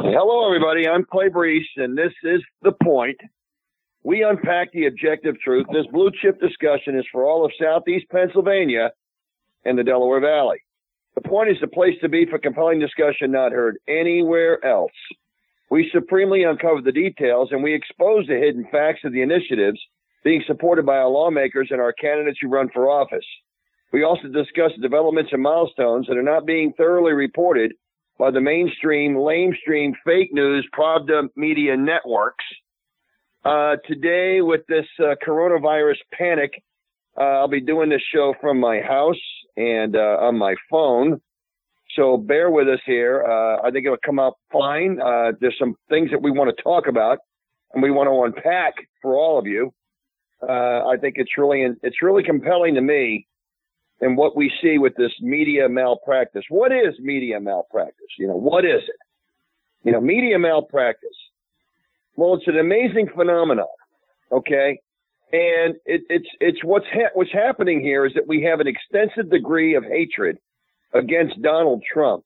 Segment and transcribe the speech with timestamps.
[0.00, 0.86] Hello, everybody.
[0.86, 3.18] I'm Clay Brees, and this is The Point.
[4.04, 5.66] We unpack the objective truth.
[5.72, 8.92] This blue chip discussion is for all of Southeast Pennsylvania
[9.64, 10.62] and the Delaware Valley.
[11.16, 14.92] The Point is the place to be for compelling discussion not heard anywhere else.
[15.68, 19.80] We supremely uncover the details and we expose the hidden facts of the initiatives
[20.22, 23.26] being supported by our lawmakers and our candidates who run for office.
[23.92, 27.72] We also discuss developments and milestones that are not being thoroughly reported
[28.18, 32.44] by the mainstream, lamestream, fake news, Pravda media networks.
[33.44, 36.62] Uh, today, with this uh, coronavirus panic,
[37.16, 39.20] uh, I'll be doing this show from my house
[39.56, 41.20] and uh, on my phone.
[41.94, 43.24] So bear with us here.
[43.24, 45.00] Uh, I think it'll come out fine.
[45.00, 47.18] Uh, there's some things that we want to talk about
[47.72, 49.72] and we want to unpack for all of you.
[50.40, 53.26] I think it's really it's really compelling to me
[54.00, 56.44] and what we see with this media malpractice.
[56.48, 58.06] What is media malpractice?
[58.18, 58.96] You know, what is it?
[59.84, 61.16] You know, media malpractice.
[62.16, 63.66] Well, it's an amazing phenomenon.
[64.30, 64.80] Okay.
[65.32, 69.30] And it, it's, it's what's, ha- what's happening here is that we have an extensive
[69.30, 70.38] degree of hatred
[70.94, 72.24] against Donald Trump.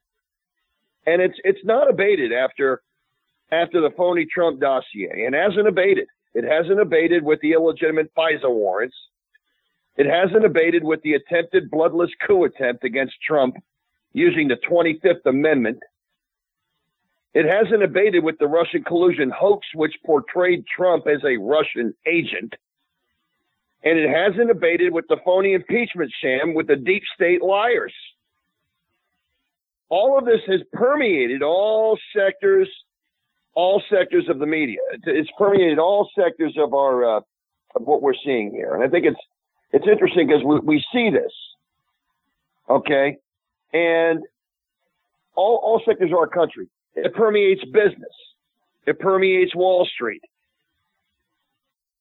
[1.07, 2.81] And it's, it's not abated after,
[3.51, 6.07] after the phony Trump dossier and hasn't abated.
[6.35, 8.97] It hasn't abated with the illegitimate FISA warrants.
[9.97, 13.57] It hasn't abated with the attempted bloodless coup attempt against Trump
[14.13, 15.79] using the 25th Amendment.
[17.35, 22.55] It hasn't abated with the Russian collusion hoax, which portrayed Trump as a Russian agent.
[23.85, 27.95] And it hasn't abated with the phony impeachment sham with the deep state liars.
[29.89, 32.69] All of this has permeated all sectors,
[33.55, 34.79] all sectors of the media.
[35.05, 37.21] It's permeated all sectors of our, uh,
[37.75, 38.75] of what we're seeing here.
[38.75, 39.21] And I think it's,
[39.73, 41.33] it's interesting because we, we see this,
[42.69, 43.17] okay,
[43.73, 44.21] and
[45.35, 46.69] all, all sectors of our country.
[46.95, 48.13] It permeates business.
[48.87, 50.23] It permeates Wall Street.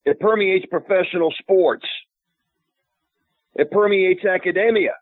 [0.03, 1.85] It permeates professional sports.
[3.55, 4.93] It permeates academia.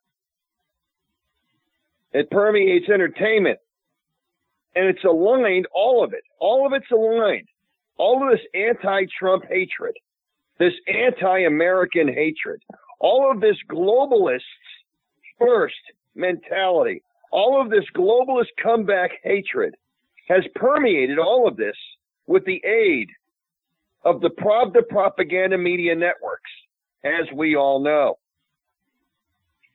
[2.11, 3.59] It permeates entertainment.
[4.75, 6.23] And it's aligned, all of it.
[6.39, 7.47] All of it's aligned.
[7.97, 9.95] All of this anti Trump hatred
[10.59, 12.61] this anti-American hatred,
[12.99, 14.41] all of this globalists
[15.39, 15.75] first
[16.15, 19.75] mentality, all of this globalist comeback hatred
[20.27, 21.75] has permeated all of this
[22.27, 23.09] with the aid
[24.03, 26.51] of the Pravda propaganda media networks,
[27.03, 28.17] as we all know.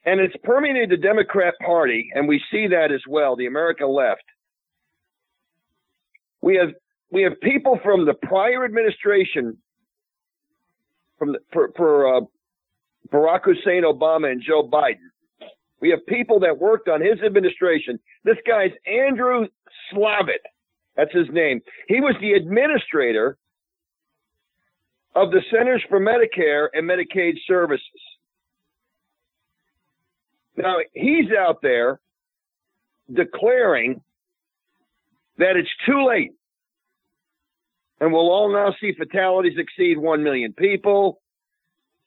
[0.04, 4.24] And it's permeated the Democrat Party, and we see that as well, the American left.
[6.42, 6.70] We have
[7.10, 9.56] we have people from the prior administration
[11.18, 12.20] from the, for, for uh,
[13.12, 15.10] Barack Hussein Obama and Joe Biden.
[15.80, 17.98] We have people that worked on his administration.
[18.24, 19.46] This guy's Andrew
[19.92, 20.44] Slavitt.
[20.96, 21.60] That's his name.
[21.88, 23.36] He was the administrator
[25.14, 27.84] of the Centers for Medicare and Medicaid Services.
[30.56, 32.00] Now, he's out there
[33.12, 34.00] declaring
[35.38, 36.32] that it's too late
[38.00, 41.20] and we'll all now see fatalities exceed 1 million people.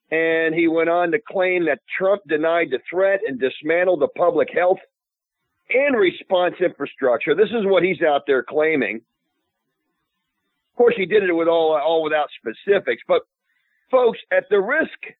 [0.10, 4.50] And he went on to claim that Trump denied the threat and dismantled the public
[4.54, 4.80] health
[5.70, 7.36] and response infrastructure.
[7.36, 8.98] This is what he's out there claiming.
[8.98, 13.24] Of course, he did it with all, all without specifics, but
[13.92, 15.16] folks, at the risk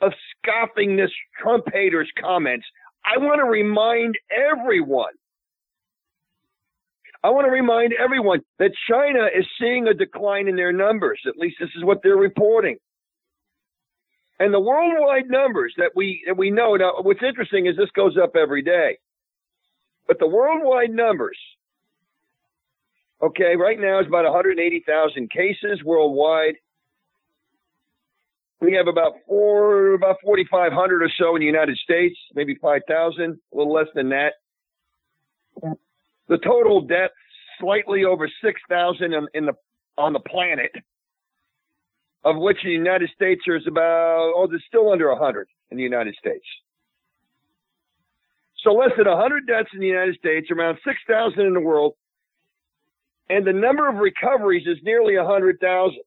[0.00, 0.12] of
[0.44, 2.66] scoffing this Trump haters' comments,
[3.04, 5.14] I want to remind everyone
[7.24, 11.20] I want to remind everyone that China is seeing a decline in their numbers.
[11.26, 12.76] At least this is what they're reporting.
[14.38, 16.92] And the worldwide numbers that we that we know now.
[17.02, 18.98] What's interesting is this goes up every day,
[20.06, 21.38] but the worldwide numbers.
[23.20, 26.54] Okay, right now it's about 180,000 cases worldwide.
[28.60, 33.56] We have about four, about 4,500 or so in the United States, maybe 5,000, a
[33.56, 34.34] little less than that.
[36.28, 37.14] The total deaths
[37.60, 39.54] slightly over 6,000 in, in the
[39.96, 40.70] on the planet,
[42.24, 46.14] of which the United States is about oh, there's still under 100 in the United
[46.18, 46.44] States.
[48.64, 51.94] So less than 100 deaths in the United States, around 6,000 in the world,
[53.30, 55.98] and the number of recoveries is nearly 100,000.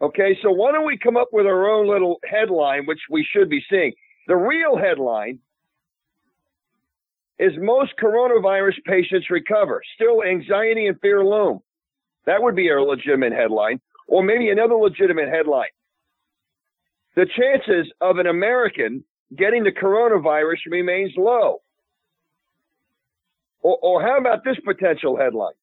[0.00, 3.48] Okay, so why don't we come up with our own little headline, which we should
[3.48, 3.92] be seeing?
[4.28, 5.40] The real headline
[7.38, 9.80] is most coronavirus patients recover.
[9.94, 11.60] Still, anxiety and fear loom.
[12.26, 13.80] That would be a legitimate headline.
[14.06, 15.68] Or maybe another legitimate headline.
[17.14, 19.04] The chances of an American
[19.36, 21.60] getting the coronavirus remains low.
[23.60, 25.54] Or, or how about this potential headline?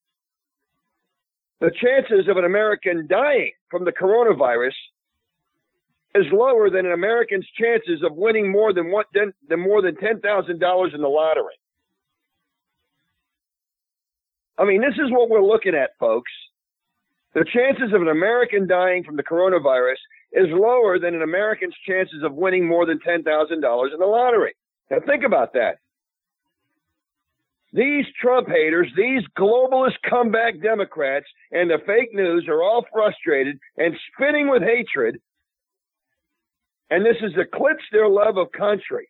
[1.60, 4.74] The chances of an American dying from the coronavirus
[6.14, 10.20] is lower than an American's chances of winning more than than, than more than ten
[10.20, 11.54] thousand dollars in the lottery.
[14.58, 16.30] I mean, this is what we're looking at, folks.
[17.34, 20.00] The chances of an American dying from the coronavirus
[20.32, 24.54] is lower than an American's chances of winning more than $10,000 in the lottery.
[24.90, 25.76] Now, think about that.
[27.72, 33.94] These Trump haters, these globalist comeback Democrats, and the fake news are all frustrated and
[34.14, 35.20] spinning with hatred.
[36.88, 39.08] And this has eclipsed their love of country.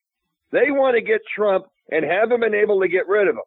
[0.50, 3.42] They want to get Trump and haven't been able to get rid of him.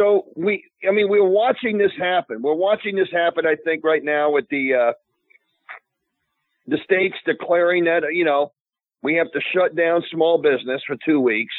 [0.00, 2.40] So we, I mean, we're watching this happen.
[2.40, 3.44] We're watching this happen.
[3.46, 4.92] I think right now with the uh,
[6.66, 8.52] the states declaring that you know
[9.02, 11.54] we have to shut down small business for two weeks.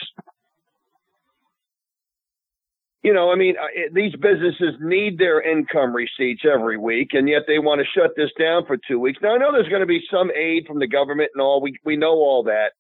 [3.04, 3.56] You know, I mean,
[3.94, 8.30] these businesses need their income receipts every week, and yet they want to shut this
[8.40, 9.20] down for two weeks.
[9.22, 11.62] Now, I know there's going to be some aid from the government and all.
[11.62, 12.72] We we know all that,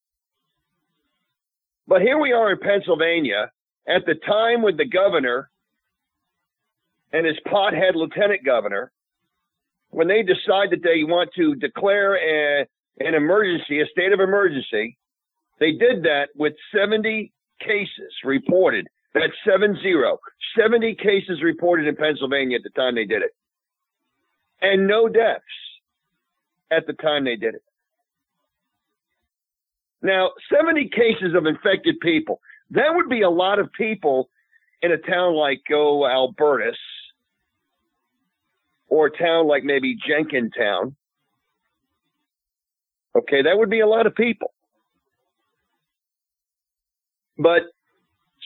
[1.87, 3.51] but here we are in Pennsylvania
[3.87, 5.49] at the time when the governor
[7.11, 8.91] and his pothead lieutenant governor,
[9.89, 12.65] when they decide that they want to declare a,
[12.99, 14.97] an emergency, a state of emergency,
[15.59, 18.87] they did that with 70 cases reported.
[19.13, 20.19] That's seven zero.
[20.57, 23.31] 70 cases reported in Pennsylvania at the time they did it.
[24.61, 25.43] And no deaths
[26.71, 27.63] at the time they did it.
[30.01, 32.39] Now, 70 cases of infected people.
[32.71, 34.29] That would be a lot of people
[34.81, 36.75] in a town like, oh, Alburtis
[38.87, 40.95] or a town like maybe Jenkintown.
[43.15, 44.53] Okay, that would be a lot of people.
[47.37, 47.63] But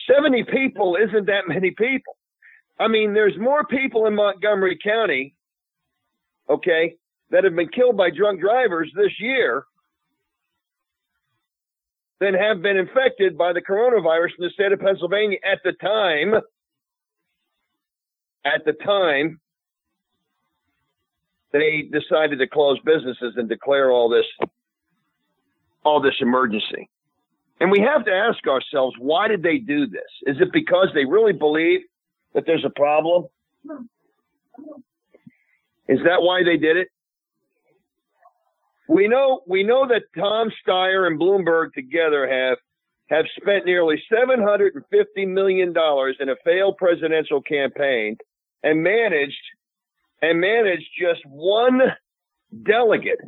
[0.08, 2.16] 70 people isn't that many people.
[2.78, 5.34] I mean, there's more people in Montgomery County,
[6.48, 6.96] okay,
[7.30, 9.64] that have been killed by drunk drivers this year
[12.20, 16.34] than have been infected by the coronavirus in the state of Pennsylvania at the time.
[18.44, 19.40] At the time,
[21.52, 24.26] they decided to close businesses and declare all this,
[25.84, 26.88] all this emergency.
[27.60, 30.02] And we have to ask ourselves, why did they do this?
[30.26, 31.80] Is it because they really believe
[32.34, 33.24] that there's a problem?
[35.88, 36.88] Is that why they did it?
[38.88, 42.58] We know we know that Tom Steyer and Bloomberg together have
[43.08, 48.16] have spent nearly 750 million dollars in a failed presidential campaign
[48.62, 49.34] and managed
[50.22, 51.80] and managed just one
[52.64, 53.20] delegate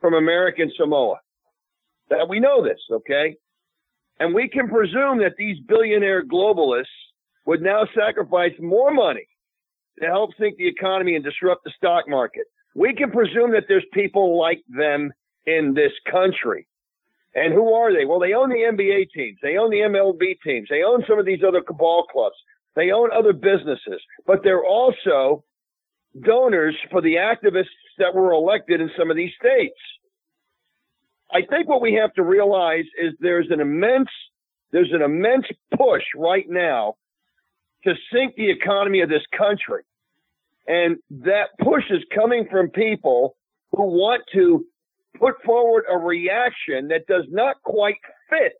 [0.00, 1.20] from American Samoa.
[2.10, 3.36] That we know this, okay?
[4.20, 6.84] And we can presume that these billionaire globalists
[7.46, 9.26] would now sacrifice more money
[10.00, 12.44] to help sink the economy and disrupt the stock market
[12.76, 15.12] we can presume that there's people like them
[15.46, 16.68] in this country.
[17.34, 18.04] And who are they?
[18.04, 19.38] Well, they own the NBA teams.
[19.42, 20.68] They own the MLB teams.
[20.68, 22.36] They own some of these other cabal clubs.
[22.74, 25.42] They own other businesses, but they're also
[26.22, 27.64] donors for the activists
[27.98, 29.78] that were elected in some of these states.
[31.32, 34.10] I think what we have to realize is there's an immense,
[34.72, 35.46] there's an immense
[35.76, 36.96] push right now
[37.84, 39.82] to sink the economy of this country.
[40.66, 43.36] And that push is coming from people
[43.70, 44.64] who want to
[45.18, 47.96] put forward a reaction that does not quite
[48.28, 48.52] fit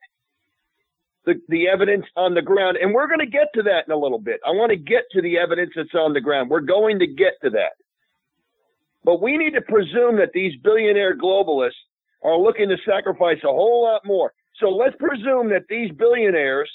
[1.24, 2.78] the, the evidence on the ground.
[2.80, 4.40] And we're going to get to that in a little bit.
[4.46, 6.48] I want to get to the evidence that's on the ground.
[6.48, 7.72] We're going to get to that.
[9.04, 11.82] But we need to presume that these billionaire globalists
[12.22, 14.32] are looking to sacrifice a whole lot more.
[14.60, 16.70] So let's presume that these billionaires,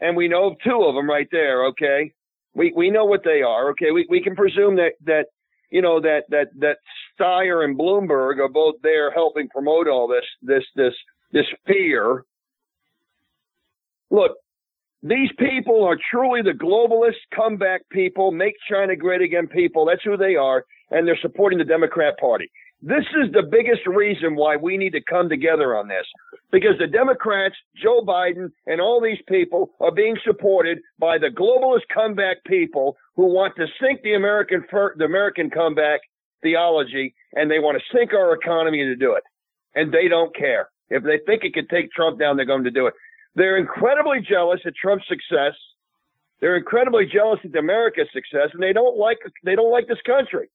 [0.00, 2.12] and we know two of them right there, okay,
[2.58, 3.70] we we know what they are.
[3.70, 5.26] Okay, we we can presume that that
[5.70, 6.78] you know that that that
[7.18, 10.94] Steyer and Bloomberg are both there helping promote all this this this
[11.32, 12.24] this fear.
[14.10, 14.32] Look,
[15.02, 19.86] these people are truly the globalist comeback people, make China great again people.
[19.86, 22.50] That's who they are, and they're supporting the Democrat Party.
[22.80, 26.06] This is the biggest reason why we need to come together on this.
[26.52, 31.88] Because the Democrats, Joe Biden, and all these people are being supported by the globalist
[31.92, 34.64] comeback people who want to sink the American
[34.96, 36.00] the American comeback
[36.40, 39.24] theology, and they want to sink our economy to do it.
[39.74, 40.70] And they don't care.
[40.88, 42.94] If they think it could take Trump down, they're going to do it.
[43.34, 45.54] They're incredibly jealous at Trump's success.
[46.40, 50.48] They're incredibly jealous at America's success, and they don't like they don't like this country.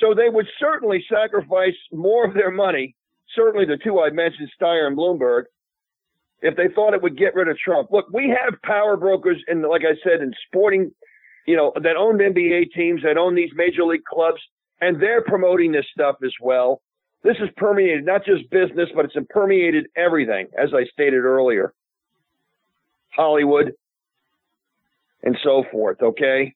[0.00, 2.94] So they would certainly sacrifice more of their money
[3.34, 5.44] certainly the two I mentioned, Steyer and Bloomberg,
[6.42, 7.90] if they thought it would get rid of Trump.
[7.90, 10.90] Look, we have power brokers in, like I said, in sporting,
[11.46, 14.40] you know, that own NBA teams, that own these major league clubs,
[14.80, 16.82] and they're promoting this stuff as well.
[17.22, 21.72] This has permeated not just business, but it's permeated everything, as I stated earlier.
[23.10, 23.72] Hollywood
[25.22, 26.54] and so forth, okay?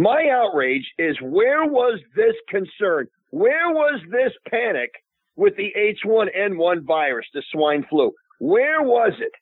[0.00, 3.06] My outrage is where was this concern?
[3.32, 4.90] Where was this panic
[5.36, 8.10] with the H1N1 virus, the swine flu?
[8.38, 9.32] Where was it?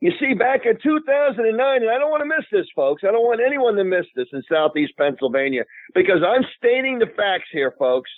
[0.00, 3.02] You see, back in 2009, and I don't want to miss this, folks.
[3.02, 7.48] I don't want anyone to miss this in Southeast Pennsylvania because I'm stating the facts
[7.50, 8.10] here, folks.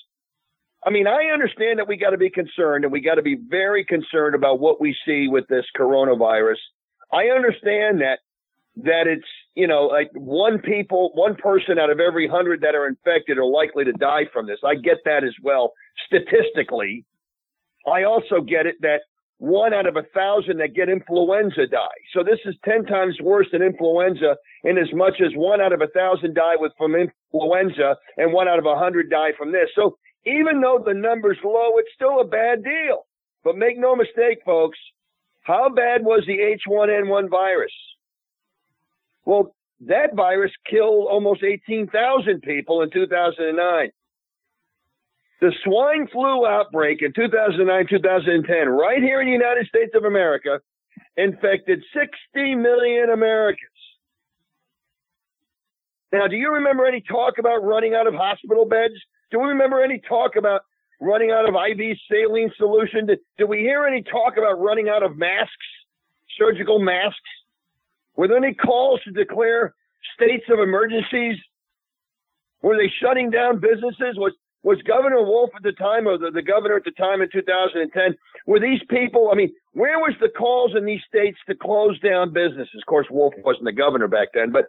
[0.84, 3.38] I mean, I understand that we got to be concerned and we got to be
[3.48, 6.60] very concerned about what we see with this coronavirus.
[7.10, 8.18] I understand that
[8.76, 12.86] that it's you know like one people one person out of every hundred that are
[12.86, 14.58] infected are likely to die from this.
[14.64, 15.72] I get that as well
[16.06, 17.04] statistically.
[17.86, 19.00] I also get it that
[19.38, 22.00] one out of a thousand that get influenza die.
[22.14, 25.82] So this is 10 times worse than influenza in as much as one out of
[25.82, 29.68] a thousand die with from influenza and one out of a hundred die from this.
[29.74, 33.06] So even though the number's low it's still a bad deal.
[33.42, 34.78] But make no mistake folks
[35.42, 37.72] how bad was the h1n1 virus
[39.24, 39.54] well,
[39.86, 43.90] that virus killed almost 18,000 people in 2009.
[45.40, 50.60] The swine flu outbreak in 2009 2010, right here in the United States of America,
[51.16, 53.70] infected 60 million Americans.
[56.12, 58.94] Now, do you remember any talk about running out of hospital beds?
[59.32, 60.62] Do we remember any talk about
[61.00, 63.06] running out of IV saline solution?
[63.06, 65.66] Did, did we hear any talk about running out of masks,
[66.38, 67.18] surgical masks?
[68.16, 69.74] Were there any calls to declare
[70.14, 71.36] states of emergencies?
[72.62, 74.16] Were they shutting down businesses?
[74.16, 77.28] Was was Governor Wolf at the time, or the, the governor at the time in
[77.30, 78.16] 2010?
[78.46, 79.28] Were these people?
[79.30, 82.80] I mean, where was the calls in these states to close down businesses?
[82.80, 84.66] Of course, Wolf wasn't the governor back then, but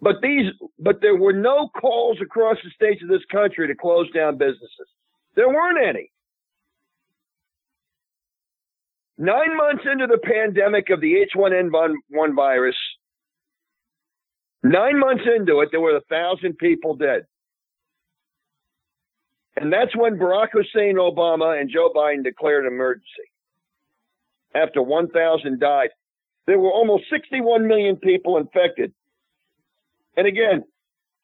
[0.00, 4.10] but these but there were no calls across the states of this country to close
[4.10, 4.88] down businesses.
[5.36, 6.10] There weren't any.
[9.22, 12.74] Nine months into the pandemic of the H1N1 virus,
[14.64, 17.26] nine months into it, there were a thousand people dead.
[19.56, 23.30] And that's when Barack Hussein Obama and Joe Biden declared emergency.
[24.56, 25.90] After 1,000 died,
[26.48, 28.92] there were almost 61 million people infected.
[30.16, 30.64] And again,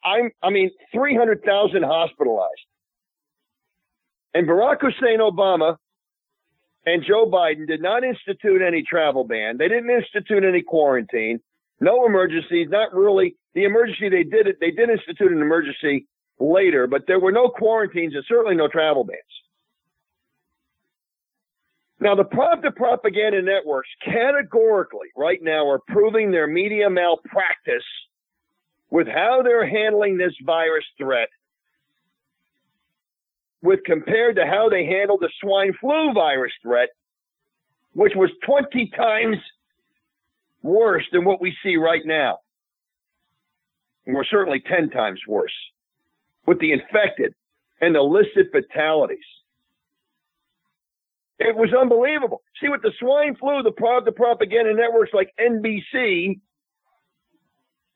[0.04, 2.54] I'm, I mean, 300,000 hospitalized.
[4.34, 5.78] And Barack Hussein Obama
[6.88, 9.58] and Joe Biden did not institute any travel ban.
[9.58, 11.40] They didn't institute any quarantine.
[11.80, 13.36] No emergencies, not really.
[13.54, 16.06] The emergency they did it, they did institute an emergency
[16.40, 19.20] later, but there were no quarantines and certainly no travel bans.
[22.00, 27.82] Now, the Pravda propaganda networks categorically right now are proving their media malpractice
[28.90, 31.28] with how they're handling this virus threat
[33.62, 36.90] with compared to how they handled the swine flu virus threat,
[37.92, 39.36] which was 20 times
[40.62, 42.38] worse than what we see right now.
[44.06, 45.52] And we're certainly 10 times worse
[46.46, 47.34] with the infected
[47.80, 49.18] and the listed fatalities.
[51.38, 52.42] It was unbelievable.
[52.60, 53.72] See, with the swine flu, the,
[54.04, 56.40] the propaganda networks like NBC,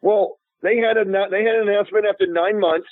[0.01, 2.87] well, they had a they had an announcement after nine months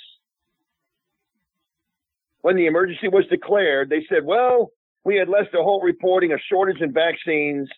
[2.41, 4.71] when the emergency was declared, they said, well,
[5.03, 7.69] we had Lester Holt reporting a shortage in vaccines.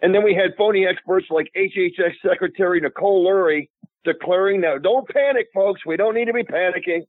[0.00, 3.68] And then we had phony experts like HHS Secretary Nicole Lurie
[4.04, 5.82] declaring now, don't panic, folks.
[5.86, 7.02] We don't need to be panicking.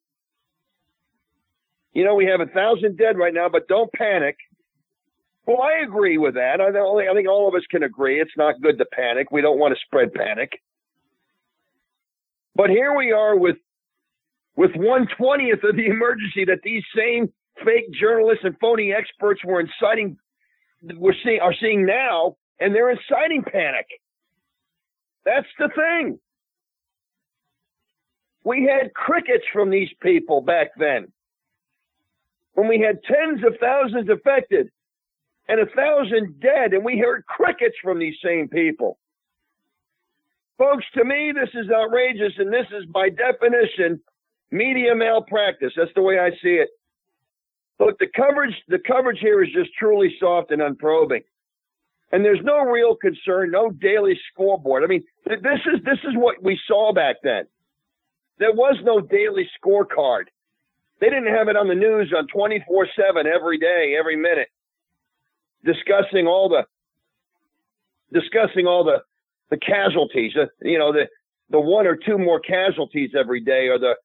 [1.93, 4.37] You know, we have a thousand dead right now, but don't panic.
[5.45, 6.61] Well, I agree with that.
[6.61, 9.31] I, I think all of us can agree it's not good to panic.
[9.31, 10.51] We don't want to spread panic.
[12.55, 13.57] But here we are with
[14.55, 17.31] with one twentieth of the emergency that these same
[17.63, 20.17] fake journalists and phony experts were inciting
[20.97, 23.87] we're seeing are seeing now, and they're inciting panic.
[25.25, 26.19] That's the thing.
[28.43, 31.07] We had crickets from these people back then.
[32.53, 34.69] When we had tens of thousands affected
[35.47, 38.97] and a thousand dead, and we heard crickets from these same people.
[40.57, 43.99] Folks, to me, this is outrageous, and this is by definition
[44.53, 45.73] media malpractice.
[45.75, 46.69] That's the way I see it.
[47.79, 51.23] Look, the coverage, the coverage here is just truly soft and unprobing.
[52.11, 54.83] And there's no real concern, no daily scoreboard.
[54.83, 57.45] I mean, this is this is what we saw back then.
[58.37, 60.25] There was no daily scorecard.
[61.01, 64.49] They didn't have it on the news on 24 7 every day, every minute,
[65.65, 66.65] discussing all the
[68.17, 69.01] discussing all the
[69.49, 70.33] the casualties.
[70.39, 71.07] Uh, you know, the
[71.49, 73.95] the one or two more casualties every day, or the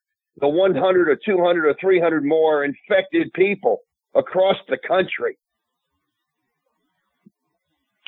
[0.40, 3.78] the 100 or 200 or 300 more infected people
[4.14, 5.38] across the country.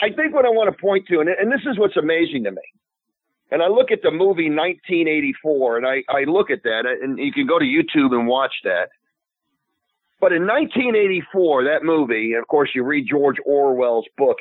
[0.01, 2.51] I think what I want to point to, and, and this is what's amazing to
[2.51, 2.63] me,
[3.51, 7.33] and I look at the movie 1984, and I, I look at that, and you
[7.33, 8.89] can go to YouTube and watch that.
[10.21, 14.39] But in 1984, that movie, and of course, you read George Orwell's book,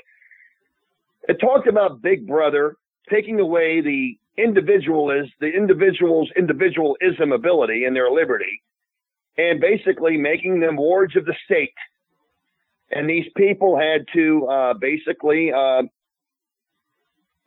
[1.27, 2.75] it talked about Big Brother
[3.09, 8.61] taking away the individualist, the individual's individualism ability and their liberty,
[9.37, 11.73] and basically making them wards of the state.
[12.91, 15.83] And these people had to uh, basically uh,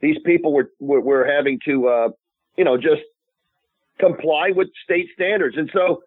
[0.00, 2.08] these people were were, having to, uh,
[2.56, 3.02] you know, just
[3.98, 5.56] comply with state standards.
[5.56, 6.02] And so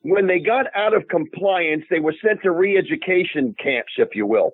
[0.00, 4.52] when they got out of compliance, they were sent to re-education camps, if you will.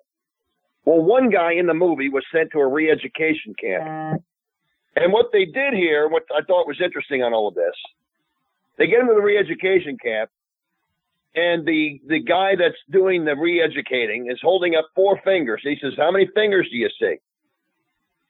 [0.84, 4.22] Well, one guy in the movie was sent to a re-education camp.
[5.00, 7.74] And what they did here, what I thought was interesting on all of this,
[8.78, 10.30] they get him to the re-education camp,
[11.34, 15.60] and the the guy that's doing the re-educating is holding up four fingers.
[15.62, 17.16] He says, "How many fingers do you see?"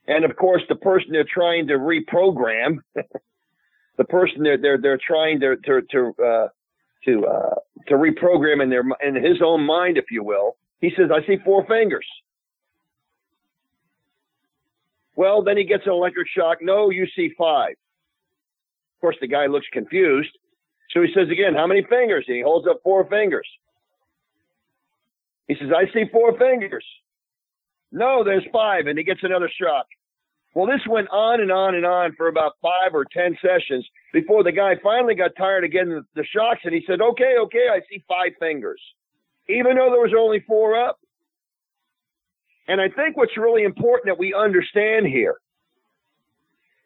[0.07, 2.79] And of course, the person they're trying to reprogram,
[3.97, 6.49] the person they're they're they're trying to to to uh,
[7.05, 7.55] to uh,
[7.89, 10.57] to reprogram in their in his own mind, if you will.
[10.81, 12.07] He says, "I see four fingers."
[15.19, 16.59] Well, then he gets an electric shock.
[16.63, 17.73] No, you see five.
[17.73, 20.31] Of course, the guy looks confused.
[20.93, 23.49] So he says again, "How many fingers?" And he holds up four fingers.
[25.49, 26.87] He says, "I see four fingers."
[27.91, 29.89] No, there's five, and he gets another shock.
[30.55, 34.45] Well, this went on and on and on for about five or 10 sessions before
[34.45, 37.81] the guy finally got tired of getting the shocks and he said, okay, okay, I
[37.89, 38.81] see five fingers,
[39.49, 41.01] even though there was only four up.
[42.69, 45.37] And I think what's really important that we understand here,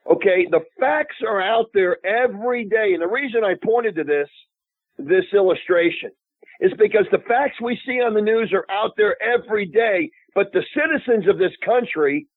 [0.08, 2.92] okay, the facts are out there every day.
[2.94, 4.28] And the reason I pointed to this,
[4.96, 6.12] this illustration
[6.60, 10.52] is because the facts we see on the news are out there every day, but
[10.52, 12.28] the citizens of this country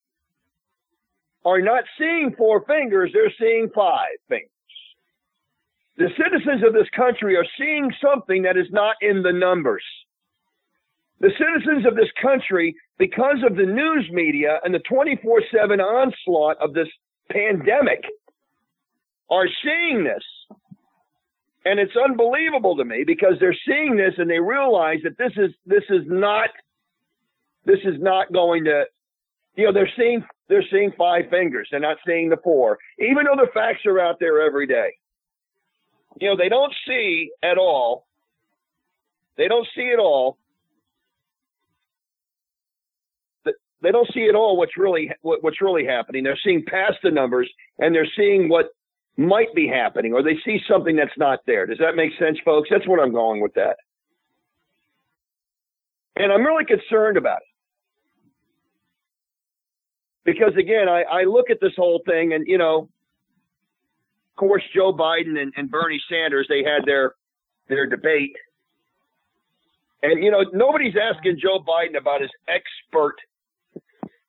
[1.46, 4.50] are not seeing four fingers, they're seeing five fingers.
[5.98, 9.84] The citizens of this country are seeing something that is not in the numbers.
[11.22, 16.58] The citizens of this country, because of the news media and the 24 7 onslaught
[16.62, 16.88] of this
[17.32, 18.04] pandemic,
[19.30, 20.24] are seeing this.
[21.66, 25.52] And it's unbelievable to me because they're seeing this and they realize that this is
[25.66, 26.50] this is not
[27.66, 28.84] this is not going to
[29.56, 31.68] you know they're seeing they're seeing five fingers.
[31.72, 34.94] They're not seeing the four, even though the facts are out there every day.
[36.22, 38.06] You know, they don't see at all.
[39.38, 40.38] They don't see at all.
[43.86, 46.24] They don't see at all what's really what's really happening.
[46.24, 48.70] They're seeing past the numbers and they're seeing what
[49.18, 51.66] might be happening, or they see something that's not there.
[51.66, 52.70] Does that make sense, folks?
[52.72, 53.78] That's what I'm going with that.
[56.18, 57.56] And I'm really concerned about it
[60.26, 62.90] because again, I, I look at this whole thing and, you know,
[64.34, 67.14] of course, Joe Biden and, and Bernie Sanders, they had their,
[67.70, 68.36] their debate.
[70.04, 73.16] And, you know, nobody's asking Joe Biden about his expert,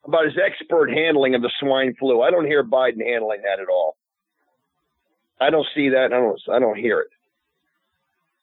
[0.07, 2.23] about his expert handling of the swine flu.
[2.23, 3.97] I don't hear Biden handling that at all.
[5.40, 6.07] I don't see that.
[6.07, 7.09] I don't, I don't hear it.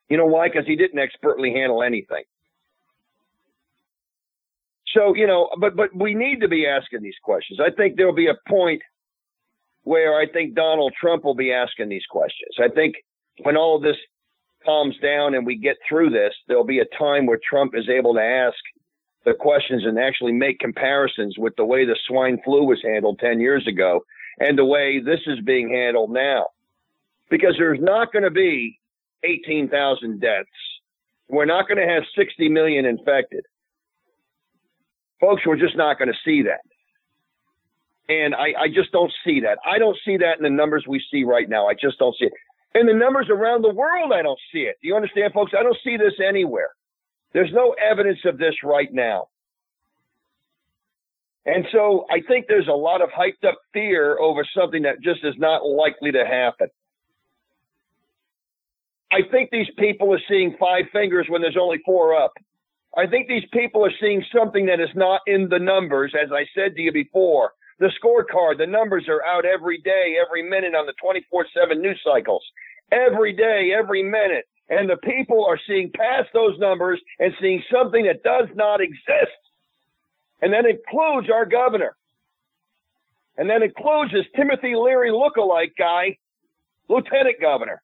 [0.10, 0.48] You know why?
[0.48, 2.24] Because he didn't expertly handle anything.
[4.94, 7.60] So, you know, but but we need to be asking these questions.
[7.60, 8.82] I think there'll be a point
[9.84, 12.56] where I think Donald Trump will be asking these questions.
[12.62, 12.96] I think
[13.42, 13.98] when all of this
[14.64, 18.14] calms down and we get through this, there'll be a time where Trump is able
[18.14, 18.56] to ask
[19.26, 23.40] the questions and actually make comparisons with the way the swine flu was handled 10
[23.40, 24.02] years ago
[24.40, 26.48] and the way this is being handled now.
[27.30, 28.80] Because there's not going to be
[29.24, 30.50] 18,000 deaths.
[31.30, 33.46] We're not going to have 60 million infected.
[35.20, 36.60] Folks, we're just not going to see that.
[38.10, 39.58] And I, I just don't see that.
[39.66, 41.68] I don't see that in the numbers we see right now.
[41.68, 42.34] I just don't see it.
[42.76, 44.76] In the numbers around the world, I don't see it.
[44.82, 45.54] Do you understand, folks?
[45.58, 46.70] I don't see this anywhere.
[47.34, 49.28] There's no evidence of this right now.
[51.46, 55.24] And so I think there's a lot of hyped up fear over something that just
[55.24, 56.68] is not likely to happen.
[59.12, 62.34] I think these people are seeing five fingers when there's only four up.
[62.98, 66.46] I think these people are seeing something that is not in the numbers, as I
[66.56, 67.54] said to you before.
[67.80, 72.00] The scorecard, the numbers are out every day, every minute on the 24 7 news
[72.04, 72.44] cycles.
[72.92, 74.46] Every day, every minute.
[74.80, 79.38] And the people are seeing past those numbers and seeing something that does not exist.
[80.42, 81.96] And that includes our governor.
[83.38, 86.18] And that includes this Timothy Leary look-alike guy,
[86.90, 87.82] lieutenant governor,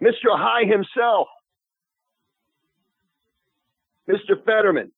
[0.00, 0.30] Mr.
[0.30, 1.28] High himself,
[4.08, 4.44] Mr.
[4.44, 4.92] Fetterman.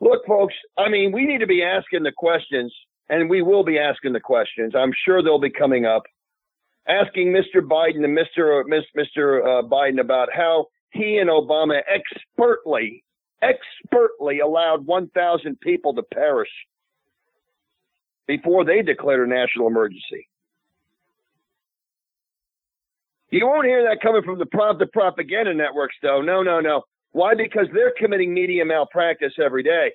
[0.00, 2.74] Look, folks, I mean, we need to be asking the questions,
[3.08, 4.74] and we will be asking the questions.
[4.74, 6.04] I'm sure they'll be coming up.
[6.86, 7.60] Asking Mr.
[7.60, 8.60] Biden and Mr.
[8.60, 9.40] Uh, Mr.
[9.40, 13.04] Uh, Biden about how he and Obama expertly,
[13.42, 16.50] expertly allowed 1,000 people to perish
[18.26, 20.28] before they declared a national emergency.
[23.30, 26.22] You won't hear that coming from the, prop, the propaganda networks, though.
[26.22, 26.82] No, no, no.
[27.12, 27.34] Why?
[27.34, 29.92] Because they're committing media malpractice every day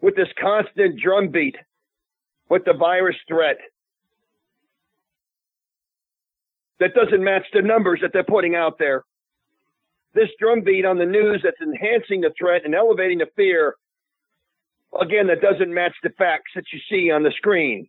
[0.00, 1.56] with this constant drumbeat
[2.52, 3.56] with the virus threat
[6.80, 9.04] that doesn't match the numbers that they're putting out there.
[10.12, 13.76] This drumbeat on the news that's enhancing the threat and elevating the fear,
[15.00, 17.88] again, that doesn't match the facts that you see on the screen.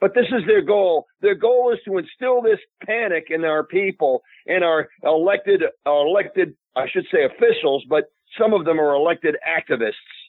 [0.00, 1.04] But this is their goal.
[1.20, 6.54] Their goal is to instill this panic in our people and our elected, our elected,
[6.74, 8.04] I should say officials, but
[8.38, 10.19] some of them are elected activists.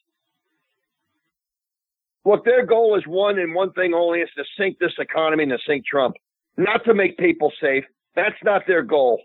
[2.26, 5.52] Look, their goal is one and one thing only is to sink this economy and
[5.52, 6.16] to sink Trump,
[6.58, 7.84] not to make people safe.
[8.16, 9.22] That's not their goal.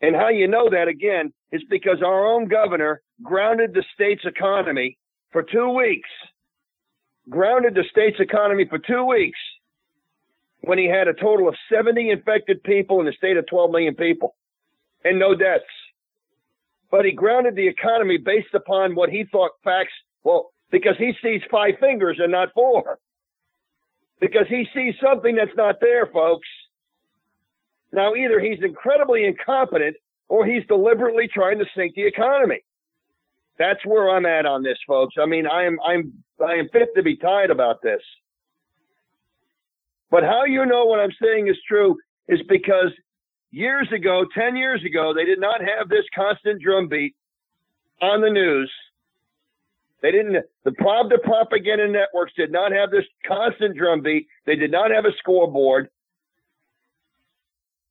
[0.00, 4.98] And how you know that again is because our own governor grounded the state's economy
[5.30, 6.08] for two weeks
[7.28, 9.38] grounded the state's economy for two weeks
[10.60, 13.94] when he had a total of 70 infected people in a state of 12 million
[13.94, 14.34] people
[15.04, 15.64] and no deaths.
[16.90, 19.92] But he grounded the economy based upon what he thought facts,
[20.24, 22.98] well, because he sees five fingers and not four.
[24.20, 26.48] Because he sees something that's not there, folks.
[27.92, 29.96] Now, either he's incredibly incompetent
[30.28, 32.60] or he's deliberately trying to sink the economy.
[33.58, 35.14] That's where I'm at on this, folks.
[35.20, 36.12] I mean, I am, I'm,
[36.44, 38.02] I am fit to be tied about this.
[40.10, 41.96] But how you know what I'm saying is true
[42.28, 42.92] is because
[43.50, 47.14] years ago, 10 years ago, they did not have this constant drumbeat
[48.00, 48.70] on the news.
[50.00, 54.26] They didn't, the, the propaganda networks did not have this constant drumbeat.
[54.46, 55.88] They did not have a scoreboard.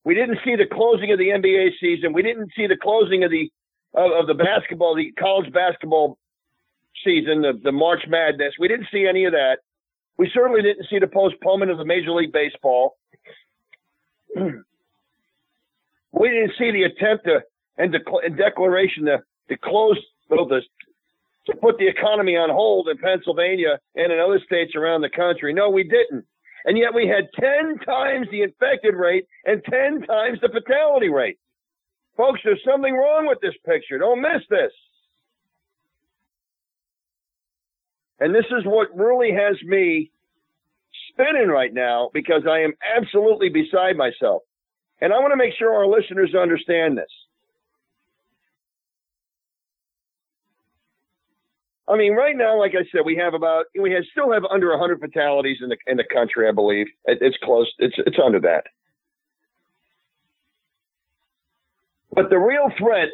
[0.06, 2.14] We didn't see the closing of the NBA season.
[2.14, 3.52] We didn't see the closing of the
[3.94, 6.18] of, of the basketball, the college basketball
[7.04, 8.54] season, the, the March Madness.
[8.58, 9.58] We didn't see any of that.
[10.18, 12.96] We certainly didn't see the postponement of the Major League Baseball.
[14.36, 14.50] we
[16.30, 17.42] didn't see the attempt to
[17.78, 18.00] and the
[18.36, 20.62] declaration to, to close well, the,
[21.48, 25.54] to put the economy on hold in Pennsylvania and in other states around the country.
[25.54, 26.26] No, we didn't.
[26.66, 31.40] And yet we had 10 times the infected rate and 10 times the fatality rate.
[32.18, 33.98] Folks, there's something wrong with this picture.
[33.98, 34.72] Don't miss this.
[38.20, 40.12] And this is what really has me
[41.10, 44.42] spinning right now because I am absolutely beside myself.
[45.00, 47.12] And I want to make sure our listeners understand this.
[51.90, 54.70] I mean, right now, like I said, we have about we have, still have under
[54.72, 56.48] 100 fatalities in the in the country.
[56.48, 57.72] I believe it, it's close.
[57.80, 58.66] It's it's under that.
[62.12, 63.10] But the real threat,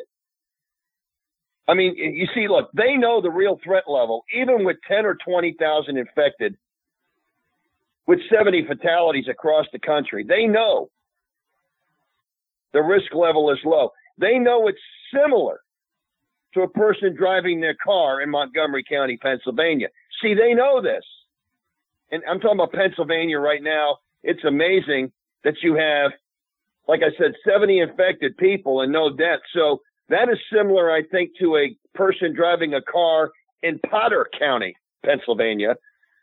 [1.68, 5.18] I mean, you see, look, they know the real threat level, even with 10 or
[5.26, 6.56] 20,000 infected,
[8.08, 10.24] with 70 fatalities across the country.
[10.24, 10.90] They know
[12.72, 13.92] the risk level is low.
[14.18, 14.80] They know it's
[15.14, 15.60] similar
[16.54, 19.88] to a person driving their car in Montgomery County, Pennsylvania.
[20.22, 21.04] See, they know this.
[22.12, 23.98] And I'm talking about Pennsylvania right now.
[24.24, 25.12] It's amazing
[25.44, 26.12] that you have
[26.88, 29.44] like I said, 70 infected people and no deaths.
[29.54, 34.76] So that is similar, I think, to a person driving a car in Potter County,
[35.06, 35.76] Pennsylvania,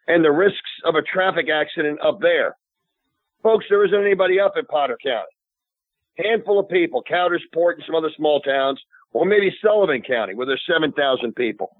[0.06, 2.56] and the risks of a traffic accident up there.
[3.42, 5.32] Folks, there isn't anybody up in Potter County.
[6.18, 8.78] Handful of people, Coudersport and some other small towns,
[9.12, 11.76] or maybe Sullivan County, where there's 7,000 people.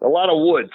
[0.00, 0.72] A lot of woods.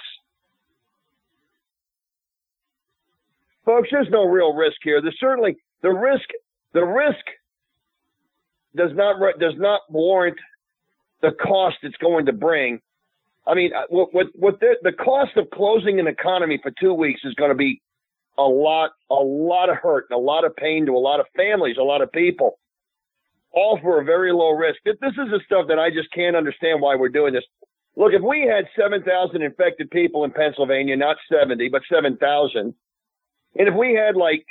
[3.64, 5.02] Folks, there's no real risk here.
[5.02, 6.24] There's certainly the risk
[6.72, 7.24] the risk
[8.74, 10.38] does not does not warrant
[11.20, 12.80] the cost it's going to bring.
[13.46, 16.94] I mean, uh, what what, what the, the cost of closing an economy for two
[16.94, 17.82] weeks is going to be
[18.38, 21.26] a lot a lot of hurt and a lot of pain to a lot of
[21.36, 22.58] families, a lot of people,
[23.52, 24.78] all for a very low risk.
[24.84, 27.44] This is the stuff that I just can't understand why we're doing this.
[27.96, 32.74] Look, if we had 7,000 infected people in Pennsylvania, not 70, but 7,000,
[33.56, 34.44] and if we had like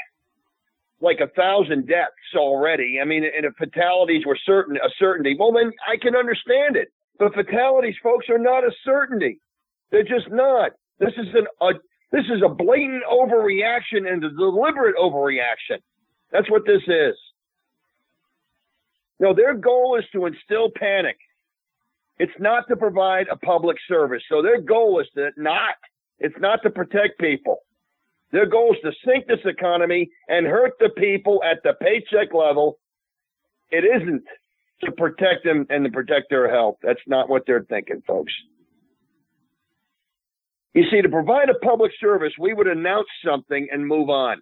[0.99, 5.51] like a thousand deaths already, I mean, and if fatalities were certain a certainty, well,
[5.51, 6.89] then I can understand it.
[7.19, 9.39] But fatalities, folks, are not a certainty.
[9.91, 10.71] They're just not.
[10.99, 11.73] This is an a,
[12.11, 15.79] this is a blatant overreaction and a deliberate overreaction.
[16.31, 17.15] That's what this is.
[19.19, 21.17] No, their goal is to instill panic.
[22.19, 24.23] It's not to provide a public service.
[24.29, 25.75] So their goal is to not,
[26.19, 27.59] it's not to protect people.
[28.31, 32.79] Their goal is to sink this economy and hurt the people at the paycheck level.
[33.71, 34.23] It isn't
[34.83, 36.77] to protect them and to protect their health.
[36.83, 38.33] That's not what they're thinking, folks.
[40.73, 44.41] You see, to provide a public service, we would announce something and move on.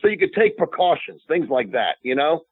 [0.00, 2.42] So you could take precautions, things like that, you know?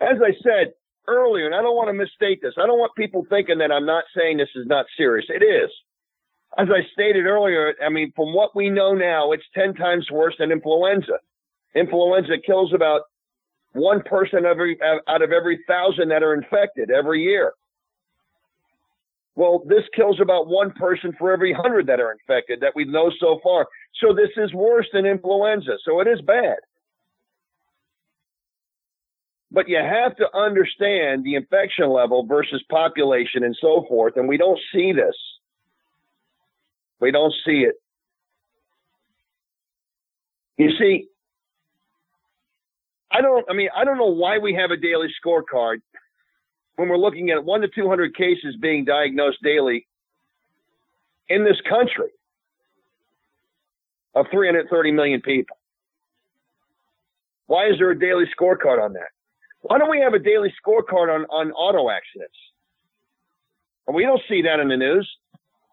[0.00, 0.72] As I said,
[1.08, 2.54] earlier, and I don't want to misstate this.
[2.56, 5.26] I don't want people thinking that I'm not saying this is not serious.
[5.28, 5.70] It is.
[6.58, 10.34] As I stated earlier, I mean, from what we know now, it's 10 times worse
[10.38, 11.18] than influenza.
[11.74, 13.02] Influenza kills about
[13.72, 17.54] one person every, out of every thousand that are infected every year.
[19.34, 23.10] Well, this kills about one person for every hundred that are infected that we know
[23.18, 23.66] so far.
[24.00, 25.78] So this is worse than influenza.
[25.84, 26.58] So it is bad.
[29.50, 34.16] But you have to understand the infection level versus population and so forth.
[34.16, 35.14] And we don't see this.
[37.00, 37.74] We don't see it.
[40.56, 41.08] You see,
[43.10, 45.78] I don't, I mean, I don't know why we have a daily scorecard
[46.76, 49.86] when we're looking at one to 200 cases being diagnosed daily
[51.28, 52.10] in this country
[54.14, 55.56] of 330 million people.
[57.46, 59.10] Why is there a daily scorecard on that?
[59.62, 62.36] Why don't we have a daily scorecard on, on auto accidents?
[63.86, 65.08] And we don't see that in the news.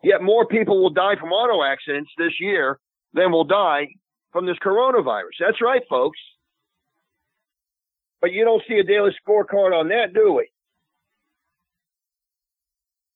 [0.03, 2.79] Yet more people will die from auto accidents this year
[3.13, 3.87] than will die
[4.31, 5.35] from this coronavirus.
[5.39, 6.19] That's right, folks.
[8.21, 10.49] But you don't see a daily scorecard on that, do we?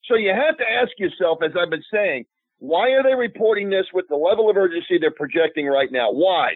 [0.05, 2.25] So you have to ask yourself, as I've been saying,
[2.59, 6.11] why are they reporting this with the level of urgency they're projecting right now?
[6.11, 6.53] Why?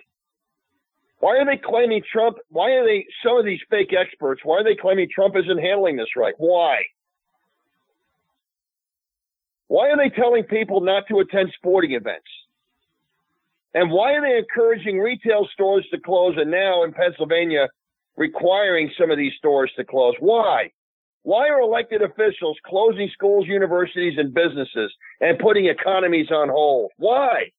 [1.20, 2.38] Why are they claiming Trump?
[2.50, 5.96] Why are they, some of these fake experts, why are they claiming Trump isn't handling
[5.96, 6.36] this right?
[6.38, 6.84] Why?
[9.68, 12.28] Why are they telling people not to attend sporting events?
[13.74, 17.68] And why are they encouraging retail stores to close and now in Pennsylvania
[18.16, 20.16] requiring some of these stores to close?
[20.20, 20.72] Why?
[21.28, 26.92] Why are elected officials closing schools, universities, and businesses and putting economies on hold?
[26.98, 27.52] Why?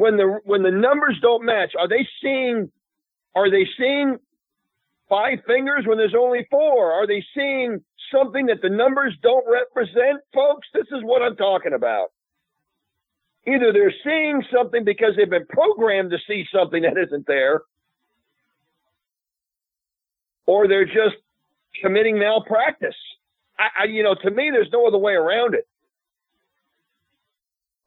[0.00, 2.70] when the when the numbers don't match, are they seeing
[3.34, 4.16] are they seeing
[5.08, 6.92] five fingers when there's only four?
[6.92, 10.66] Are they seeing something that the numbers don't represent, folks?
[10.72, 12.08] This is what I'm talking about.
[13.46, 17.62] Either they're seeing something because they've been programmed to see something that isn't there,
[20.50, 21.14] or they're just
[21.80, 22.96] committing malpractice.
[23.56, 25.66] I, I, you know, to me, there's no other way around it.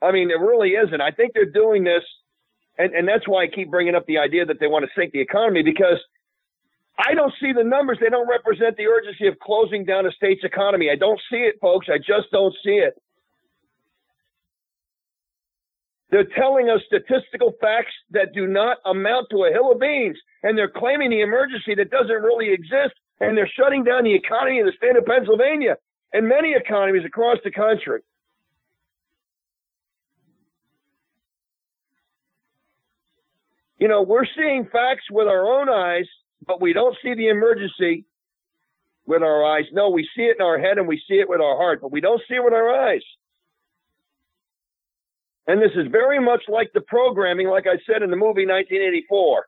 [0.02, 1.02] I mean, it really isn't.
[1.02, 2.04] I think they're doing this,
[2.78, 5.12] and, and that's why I keep bringing up the idea that they want to sink
[5.12, 6.00] the economy because
[6.98, 7.98] I don't see the numbers.
[8.00, 10.90] They don't represent the urgency of closing down a state's economy.
[10.90, 11.88] I don't see it, folks.
[11.92, 12.96] I just don't see it.
[16.14, 20.56] They're telling us statistical facts that do not amount to a hill of beans, and
[20.56, 24.68] they're claiming the emergency that doesn't really exist, and they're shutting down the economy in
[24.68, 25.76] the state of Pennsylvania
[26.14, 28.02] and many economies across the country.
[33.84, 36.06] you know, we're seeing facts with our own eyes,
[36.48, 38.06] but we don't see the emergency
[39.06, 39.66] with our eyes.
[39.74, 41.92] No, we see it in our head and we see it with our heart, but
[41.92, 43.02] we don't see it with our eyes.
[45.48, 49.46] And this is very much like the programming, like I said in the movie 1984.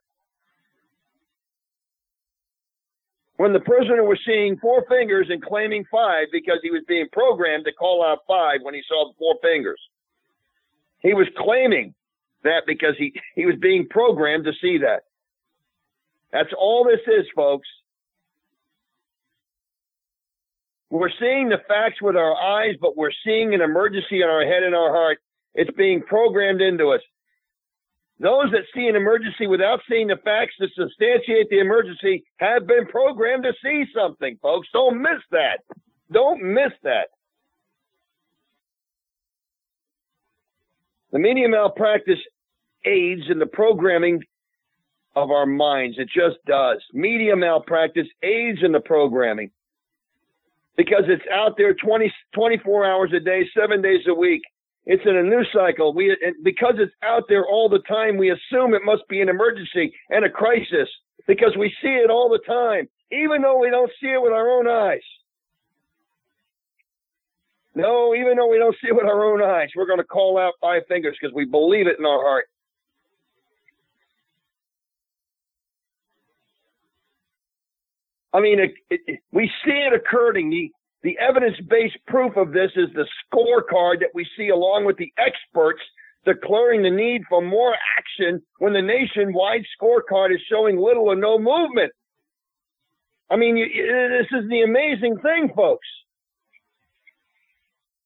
[3.38, 7.66] When the prisoner was seeing four fingers and claiming five because he was being programmed
[7.66, 9.80] to call out five when he saw the four fingers.
[11.00, 11.94] He was claiming
[12.44, 15.04] that because he, he was being programmed to see that.
[16.32, 17.68] That's all this is, folks.
[20.90, 24.64] We're seeing the facts with our eyes, but we're seeing an emergency in our head
[24.64, 25.18] and our heart.
[25.56, 27.02] It's being programmed into us.
[28.20, 32.88] Those that see an emergency without seeing the facts to substantiate the emergency have been
[32.88, 34.70] programmed to see something, folks.
[34.74, 35.62] Don't miss that.
[36.12, 37.10] Don't miss that.
[41.14, 42.20] The media malpractice
[42.86, 44.24] aids in the programming
[45.16, 45.98] of our minds.
[46.00, 46.80] It just does.
[46.94, 49.52] Media malpractice aids in the programming.
[50.78, 54.44] because it's out there 20, 24 hours a day, seven days a week.
[54.86, 55.94] It's in a news cycle.
[55.94, 59.94] We because it's out there all the time, we assume it must be an emergency
[60.10, 60.88] and a crisis
[61.28, 64.50] because we see it all the time, even though we don't see it with our
[64.50, 65.02] own eyes.
[67.74, 70.38] No, even though we don't see it with our own eyes, we're going to call
[70.38, 72.46] out five fingers because we believe it in our heart.
[78.34, 80.50] I mean, it, it, we see it occurring.
[80.50, 80.72] The,
[81.06, 85.14] the evidence based proof of this is the scorecard that we see along with the
[85.18, 85.82] experts
[86.26, 91.38] declaring the need for more action when the nationwide scorecard is showing little or no
[91.38, 91.92] movement.
[93.30, 95.88] I mean, you, this is the amazing thing, folks.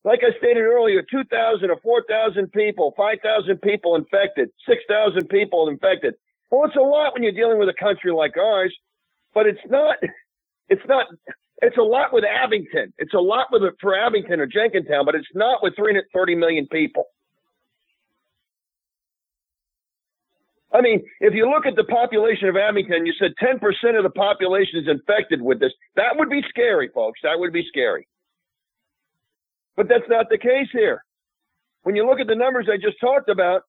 [0.03, 6.15] Like I stated earlier, 2,000 or 4,000 people, 5,000 people infected, 6,000 people infected.
[6.51, 8.75] Well, it's a lot when you're dealing with a country like ours
[9.33, 9.97] but it's not.
[10.71, 11.07] It's not.
[11.61, 12.93] It's a lot with Abington.
[12.97, 17.05] It's a lot with for Abington or Jenkintown, but it's not with 330 million people.
[20.71, 23.57] I mean, if you look at the population of Abington, you said 10%
[23.97, 25.73] of the population is infected with this.
[25.95, 27.19] That would be scary, folks.
[27.23, 28.07] That would be scary.
[29.75, 31.03] But that's not the case here.
[31.83, 33.63] When you look at the numbers I just talked about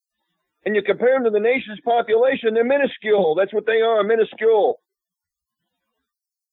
[0.67, 3.35] and you compare them to the nation's population, they're minuscule.
[3.35, 4.79] That's what they are, minuscule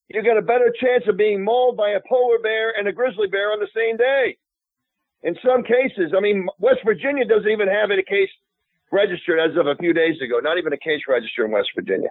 [0.09, 3.27] you got a better chance of being mauled by a polar bear and a grizzly
[3.27, 4.37] bear on the same day.
[5.23, 8.29] In some cases, I mean, West Virginia doesn't even have a case
[8.91, 12.09] registered as of a few days ago, not even a case registered in West Virginia.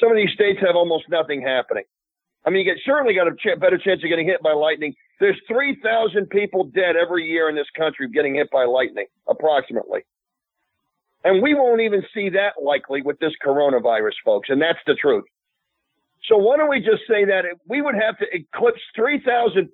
[0.00, 1.84] Some of these states have almost nothing happening.
[2.46, 4.94] I mean, you get certainly got a ch- better chance of getting hit by lightning.
[5.20, 10.06] There's 3,000 people dead every year in this country getting hit by lightning, approximately.
[11.24, 14.48] And we won't even see that likely with this coronavirus, folks.
[14.48, 15.24] And that's the truth.
[16.26, 19.68] So why don't we just say that we would have to eclipse 3,000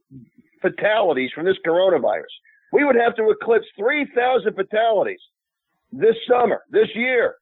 [0.61, 2.33] fatalities from this coronavirus?
[2.72, 5.20] We would have to eclipse 3,000 fatalities
[5.92, 7.37] this summer, this year,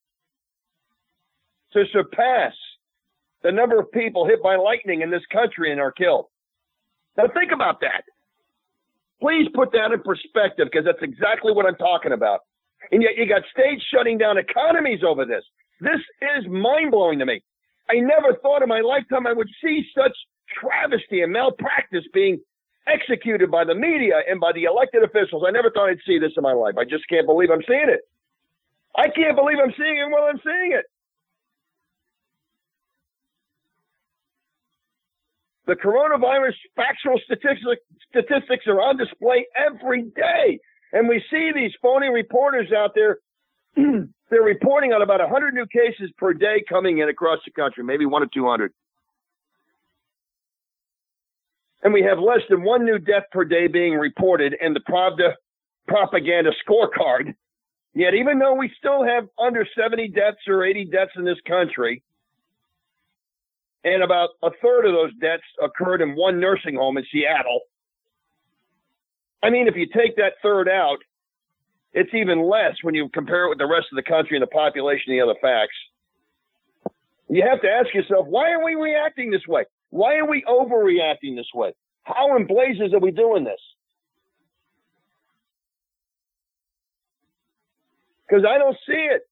[1.72, 2.52] to surpass
[3.42, 6.26] the number of people hit by lightning in this country and are killed.
[7.16, 8.04] Now think about that.
[9.20, 12.40] Please put that in perspective because that's exactly what I'm talking about.
[12.90, 15.44] And yet you got states shutting down economies over this.
[15.80, 16.00] This
[16.36, 17.42] is mind blowing to me.
[17.92, 20.16] I never thought in my lifetime I would see such
[20.58, 22.40] travesty and malpractice being
[22.86, 25.44] executed by the media and by the elected officials.
[25.46, 26.74] I never thought I'd see this in my life.
[26.78, 28.00] I just can't believe I'm seeing it.
[28.96, 30.86] I can't believe I'm seeing it while I'm seeing it.
[35.66, 40.58] The coronavirus factual statistics, statistics are on display every day.
[40.92, 43.18] And we see these phony reporters out there
[43.76, 48.06] they're reporting on about 100 new cases per day coming in across the country, maybe
[48.06, 48.72] one or 200.
[51.82, 55.32] And we have less than one new death per day being reported in the Pravda
[55.88, 57.34] propaganda scorecard.
[57.94, 62.02] Yet, even though we still have under 70 deaths or 80 deaths in this country,
[63.84, 67.60] and about a third of those deaths occurred in one nursing home in Seattle.
[69.42, 70.98] I mean, if you take that third out,
[71.94, 74.46] it's even less when you compare it with the rest of the country and the
[74.46, 75.76] population and the other facts.
[77.28, 79.64] You have to ask yourself, why are we reacting this way?
[79.90, 81.72] Why are we overreacting this way?
[82.04, 83.60] How in blazes are we doing this?
[88.26, 89.22] Because I don't see it.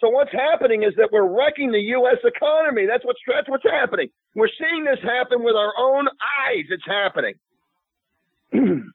[0.00, 2.18] So what's happening is that we're wrecking the U.S.
[2.24, 2.86] economy.
[2.86, 4.08] That's what's that's what's happening.
[4.34, 6.06] We're seeing this happen with our own
[6.46, 6.64] eyes.
[6.68, 7.34] It's happening.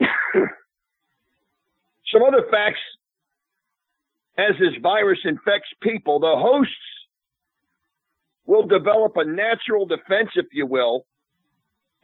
[2.12, 2.80] Some other facts
[4.38, 6.74] as this virus infects people, the hosts
[8.46, 11.04] will develop a natural defense, if you will,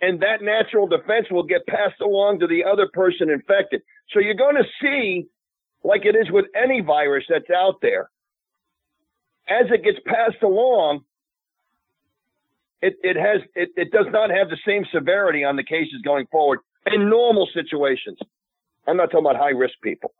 [0.00, 3.80] and that natural defense will get passed along to the other person infected.
[4.12, 5.26] So you're going to see,
[5.82, 8.11] like it is with any virus that's out there,
[9.48, 11.05] as it gets passed along,
[12.82, 16.26] it, it has it, it does not have the same severity on the cases going
[16.26, 16.61] forward
[16.93, 18.18] in normal situations.
[18.87, 20.12] I'm not talking about high risk people.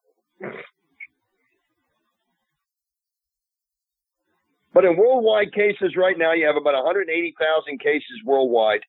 [4.75, 8.81] But in worldwide cases right now, you have about 180,000 cases worldwide.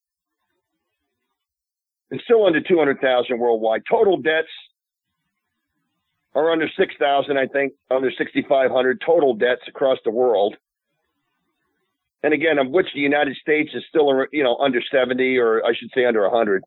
[2.11, 3.83] and still under 200,000 worldwide.
[3.89, 4.47] Total deaths
[6.35, 10.55] are under 6,000, I think, under 6,500 total deaths across the world.
[12.23, 15.73] And again, of which the United States is still, you know, under 70, or I
[15.75, 16.63] should say under 100.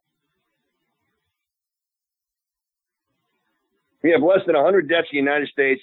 [4.03, 5.83] We have less than 100 deaths in the United States,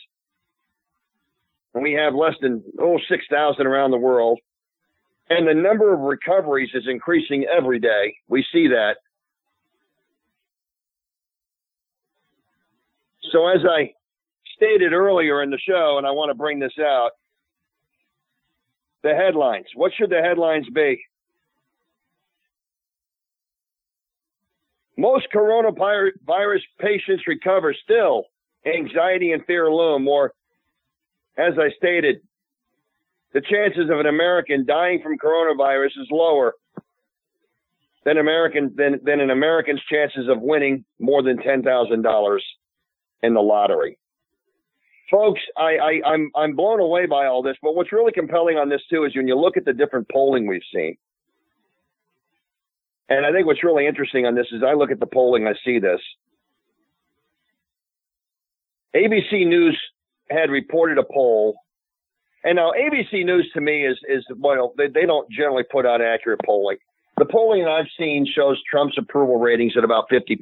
[1.74, 4.40] and we have less than oh 6,000 around the world.
[5.30, 8.16] And the number of recoveries is increasing every day.
[8.28, 8.96] We see that.
[13.32, 13.94] So, as I
[14.56, 17.12] stated earlier in the show, and I want to bring this out
[19.04, 19.66] the headlines.
[19.76, 21.00] What should the headlines be?
[24.98, 28.26] Most coronavirus patients recover still.
[28.66, 30.08] Anxiety and fear loom.
[30.08, 30.34] Or,
[31.38, 32.18] as I stated,
[33.34, 36.54] the chances of an American dying from coronavirus is lower
[38.04, 42.44] than American than, than an American's chances of winning more than ten thousand dollars
[43.22, 44.00] in the lottery.
[45.12, 48.70] Folks, I, I, I'm I'm blown away by all this, but what's really compelling on
[48.70, 50.98] this too is when you look at the different polling we've seen.
[53.10, 55.54] And I think what's really interesting on this is I look at the polling, I
[55.64, 56.02] see this.
[58.96, 59.80] ABC News
[60.30, 61.58] had reported a poll
[62.48, 66.02] and now ABC News to me is is well, they, they don't generally put out
[66.02, 66.78] accurate polling.
[67.18, 70.38] The polling I've seen shows Trump's approval ratings at about 50%.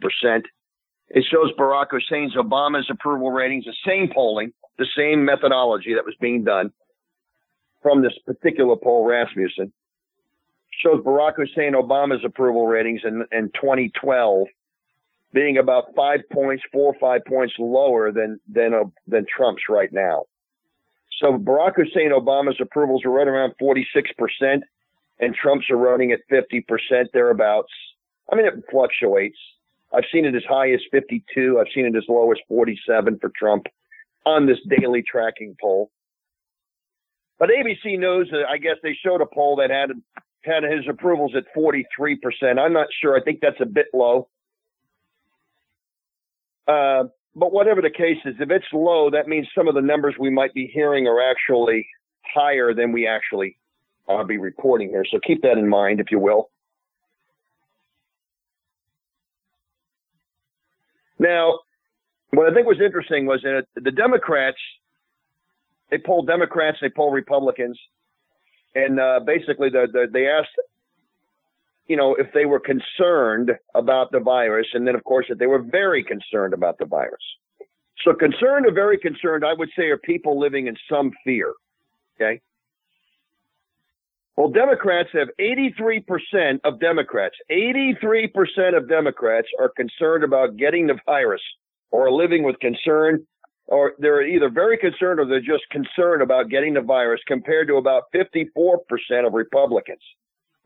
[1.09, 6.16] It shows Barack Hussein's Obama's approval ratings, the same polling, the same methodology that was
[6.20, 6.72] being done
[7.82, 9.72] from this particular poll, Rasmussen.
[10.84, 14.48] Shows Barack Hussein Obama's approval ratings in, in 2012
[15.34, 19.92] being about five points, four or five points lower than than uh, than Trump's right
[19.92, 20.24] now.
[21.22, 24.62] So Barack Hussein Obama's approvals are right around 46%,
[25.20, 26.64] and Trump's are running at 50%
[27.14, 27.72] thereabouts.
[28.32, 29.38] I mean, it fluctuates.
[29.94, 31.60] I've seen it as high as 52.
[31.60, 33.68] I've seen it as low as 47 for Trump
[34.26, 35.90] on this daily tracking poll.
[37.40, 39.92] But ABC News, uh, I guess they showed a poll that had
[40.46, 42.60] had his approvals at 43%.
[42.60, 43.18] I'm not sure.
[43.18, 44.28] I think that's a bit low.
[46.68, 50.16] Uh, but whatever the case is, if it's low, that means some of the numbers
[50.20, 51.88] we might be hearing are actually
[52.34, 53.58] higher than we actually
[54.08, 55.06] uh, be reporting here.
[55.10, 56.50] So keep that in mind, if you will.
[61.20, 61.60] Now,
[62.32, 64.58] what I think was interesting was that the Democrats,
[65.89, 67.80] they polled Democrats, they polled Republicans,
[68.76, 70.50] and uh, basically the, the, they asked
[71.88, 75.48] you know, if they were concerned about the virus, and then of course if they
[75.48, 77.22] were very concerned about the virus.
[78.04, 81.54] So concerned or very concerned, I would say are people living in some fear.
[82.16, 82.42] Okay.
[84.36, 91.42] Well, Democrats have 83% of Democrats, 83% of Democrats are concerned about getting the virus
[91.92, 93.26] or living with concern
[93.68, 97.76] or they're either very concerned or they're just concerned about getting the virus compared to
[97.76, 98.80] about 54%
[99.26, 100.01] of Republicans.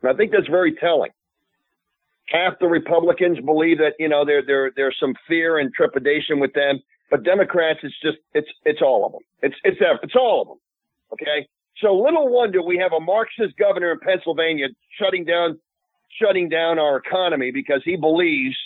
[0.02, 1.10] And I think that's very telling.
[2.28, 6.52] Half the Republicans believe that you know there there there's some fear and trepidation with
[6.52, 6.78] them,
[7.10, 9.22] but Democrats it's just it's it's all of them.
[9.42, 10.58] It's it's it's all of them.
[11.12, 11.48] Okay,
[11.82, 15.58] so little wonder we have a Marxist governor in Pennsylvania shutting down
[16.22, 18.56] shutting down our economy because he believes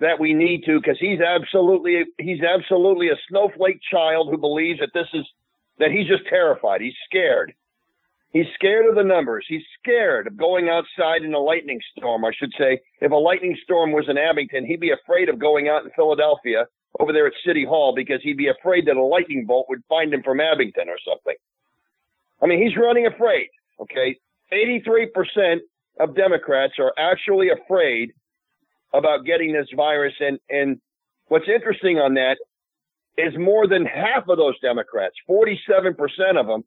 [0.00, 4.90] that we need to because he's absolutely he's absolutely a snowflake child who believes that
[4.94, 5.26] this is
[5.78, 6.80] that he's just terrified.
[6.80, 7.52] He's scared.
[8.32, 9.46] He's scared of the numbers.
[9.48, 12.80] He's scared of going outside in a lightning storm, I should say.
[13.00, 16.66] If a lightning storm was in Abington, he'd be afraid of going out in Philadelphia
[17.00, 20.12] over there at City Hall because he'd be afraid that a lightning bolt would find
[20.12, 21.36] him from Abington or something.
[22.42, 23.48] I mean, he's running afraid,
[23.80, 24.16] okay?
[24.52, 25.58] 83%
[26.00, 28.12] of Democrats are actually afraid
[28.92, 30.14] about getting this virus.
[30.20, 30.80] And, and
[31.26, 32.36] what's interesting on that
[33.16, 35.94] is more than half of those Democrats, 47%
[36.38, 36.64] of them,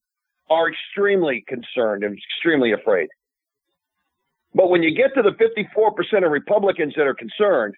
[0.50, 3.08] are extremely concerned and extremely afraid.
[4.54, 7.76] But when you get to the 54% of Republicans that are concerned,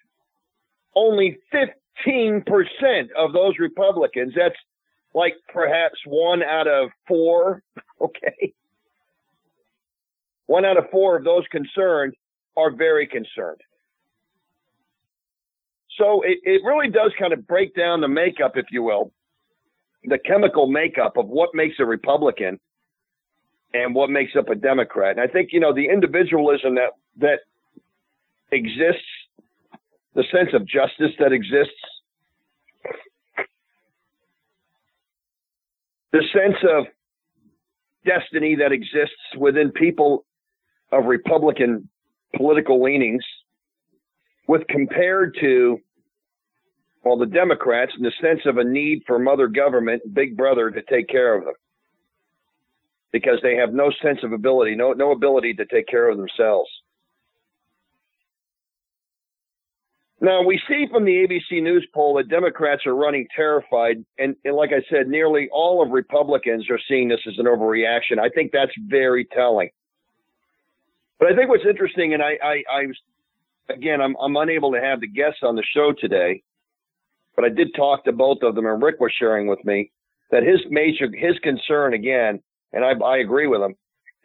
[0.96, 2.42] only 15%
[3.16, 4.56] of those Republicans, that's
[5.14, 7.62] like perhaps one out of four,
[8.00, 8.52] okay?
[10.46, 12.14] One out of four of those concerned
[12.56, 13.60] are very concerned.
[15.98, 19.12] So it, it really does kind of break down the makeup, if you will,
[20.04, 22.58] the chemical makeup of what makes a Republican
[23.72, 25.16] and what makes up a Democrat.
[25.16, 27.40] And I think, you know, the individualism that, that
[28.50, 29.02] exists,
[30.14, 31.72] the sense of justice that exists,
[36.12, 36.86] the sense of
[38.04, 40.24] destiny that exists within people
[40.92, 41.88] of Republican
[42.36, 43.24] political leanings
[44.46, 45.80] with compared to
[47.04, 50.82] well, the Democrats in the sense of a need for mother government, big brother to
[50.82, 51.54] take care of them
[53.12, 56.68] because they have no sense of ability, no, no ability to take care of themselves.
[60.20, 64.04] Now, we see from the ABC News poll that Democrats are running terrified.
[64.18, 68.18] And, and, like I said, nearly all of Republicans are seeing this as an overreaction.
[68.18, 69.68] I think that's very telling.
[71.18, 72.86] But I think what's interesting, and I, I, I
[73.68, 76.42] again, I'm, I'm unable to have the guests on the show today,
[77.36, 79.90] but I did talk to both of them, and Rick was sharing with me
[80.30, 82.40] that his major, his concern again,
[82.72, 83.74] and I, I agree with him,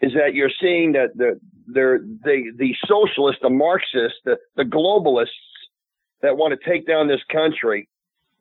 [0.01, 5.27] is that you're seeing that the, the, the, socialists, the Marxists, the, the globalists
[6.21, 7.87] that want to take down this country,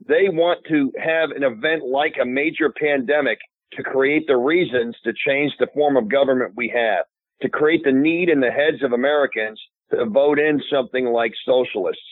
[0.07, 3.39] they want to have an event like a major pandemic
[3.73, 7.05] to create the reasons to change the form of government we have,
[7.43, 9.61] to create the need in the heads of Americans
[9.91, 12.03] to vote in something like socialists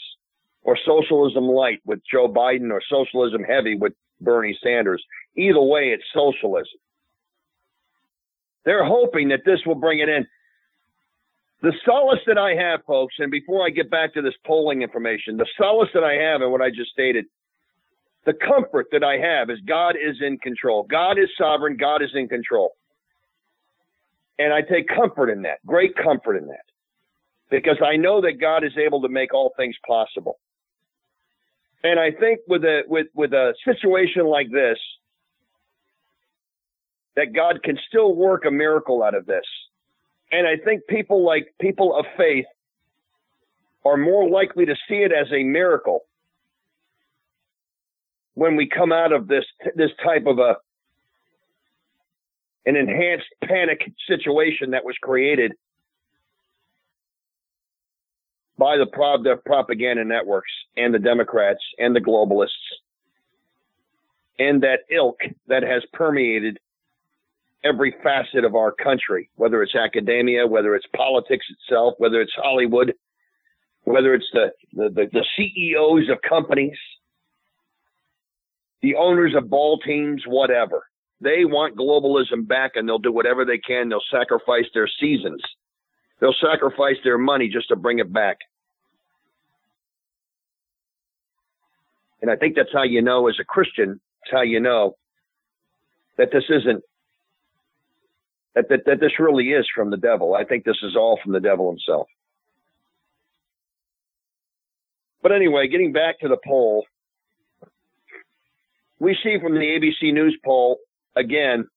[0.62, 5.04] or socialism light with Joe Biden or socialism heavy with Bernie Sanders.
[5.36, 6.78] Either way, it's socialism.
[8.64, 10.26] They're hoping that this will bring it in.
[11.62, 15.36] The solace that I have, folks, and before I get back to this polling information,
[15.36, 17.26] the solace that I have and what I just stated,
[18.24, 20.82] the comfort that I have is God is in control.
[20.82, 21.76] God is sovereign.
[21.76, 22.72] God is in control.
[24.38, 26.66] And I take comfort in that, great comfort in that,
[27.50, 30.38] because I know that God is able to make all things possible.
[31.84, 34.78] And I think with a with with a situation like this,
[37.14, 39.44] that God can still work a miracle out of this.
[40.32, 42.46] And I think people like people of faith
[43.84, 46.00] are more likely to see it as a miracle
[48.34, 49.44] when we come out of this
[49.74, 50.56] this type of a
[52.66, 55.52] an enhanced panic situation that was created
[58.58, 62.50] by the, pro- the propaganda networks and the Democrats and the globalists
[64.38, 66.58] and that ilk that has permeated
[67.64, 72.94] every facet of our country, whether it's academia, whether it's politics itself, whether it's Hollywood,
[73.84, 76.76] whether it's the, the, the, the CEOs of companies,
[78.82, 80.84] the owners of ball teams, whatever.
[81.20, 83.88] They want globalism back and they'll do whatever they can.
[83.88, 85.40] They'll sacrifice their seasons.
[86.20, 88.38] They'll sacrifice their money just to bring it back.
[92.22, 94.96] And I think that's how you know as a Christian, it's how you know
[96.16, 96.82] that this isn't
[98.54, 100.34] that, that, that this really is from the devil.
[100.34, 102.08] I think this is all from the devil himself.
[105.22, 106.86] But anyway, getting back to the poll,
[108.98, 110.78] we see from the ABC News poll
[111.14, 111.68] again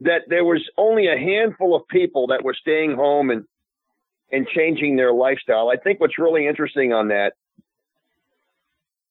[0.00, 3.44] that there was only a handful of people that were staying home and
[4.30, 5.70] and changing their lifestyle.
[5.70, 7.32] I think what's really interesting on that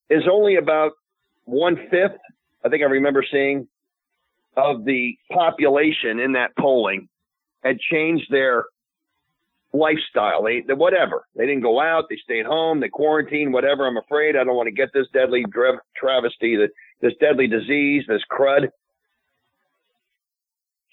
[0.10, 0.92] is only about
[1.46, 2.20] one fifth.
[2.64, 3.68] I think I remember seeing
[4.56, 7.10] of the population in that polling
[7.64, 8.66] had changed their
[9.74, 10.44] lifestyle.
[10.44, 11.26] They, they, whatever.
[11.36, 12.06] They didn't go out.
[12.10, 12.80] They stayed home.
[12.80, 13.54] They quarantined.
[13.54, 13.88] Whatever.
[13.88, 15.46] I'm afraid I don't want to get this deadly
[15.96, 16.70] travesty, that
[17.02, 18.70] this deadly disease, this crud.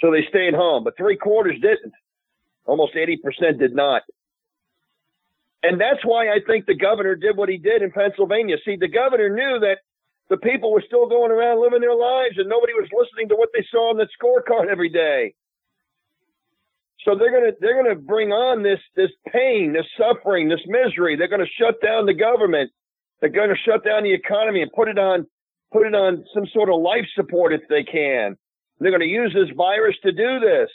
[0.04, 1.94] So they stayed home, but three quarters didn't.
[2.66, 4.02] Almost 80% did not.
[5.62, 8.56] And that's why I think the governor did what he did in Pennsylvania.
[8.66, 9.78] See, the governor knew that
[10.28, 13.48] the people were still going around living their lives and nobody was listening to what
[13.54, 15.32] they saw on the scorecard every day.
[17.06, 21.16] So they're gonna they're gonna bring on this this pain, this suffering, this misery.
[21.16, 22.70] They're gonna shut down the government.
[23.20, 25.26] They're gonna shut down the economy and put it on
[25.72, 28.36] put it on some sort of life support if they can.
[28.80, 30.70] They're gonna use this virus to do this.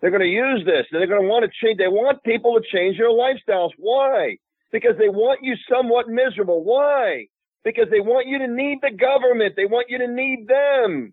[0.00, 0.86] They're gonna use this.
[0.90, 1.78] They're gonna want to change.
[1.78, 3.70] They want people to change their lifestyles.
[3.76, 4.38] Why?
[4.72, 6.64] Because they want you somewhat miserable.
[6.64, 7.26] Why?
[7.64, 9.54] because they want you to need the government.
[9.56, 11.12] They want you to need them.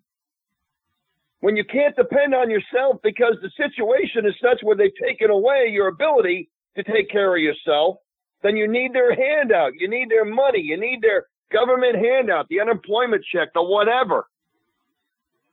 [1.39, 5.69] When you can't depend on yourself because the situation is such where they've taken away
[5.71, 7.97] your ability to take care of yourself,
[8.43, 9.73] then you need their handout.
[9.77, 10.61] You need their money.
[10.61, 14.25] You need their government handout, the unemployment check, the whatever.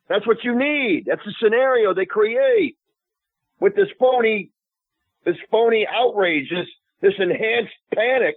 [0.08, 1.04] That's what you need.
[1.06, 2.76] That's the scenario they create
[3.60, 4.50] with this phony,
[5.24, 6.68] this phony outrage, this,
[7.00, 8.36] this enhanced panic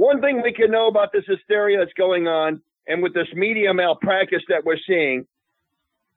[0.00, 3.74] One thing we can know about this hysteria that's going on and with this media
[3.74, 5.26] malpractice that we're seeing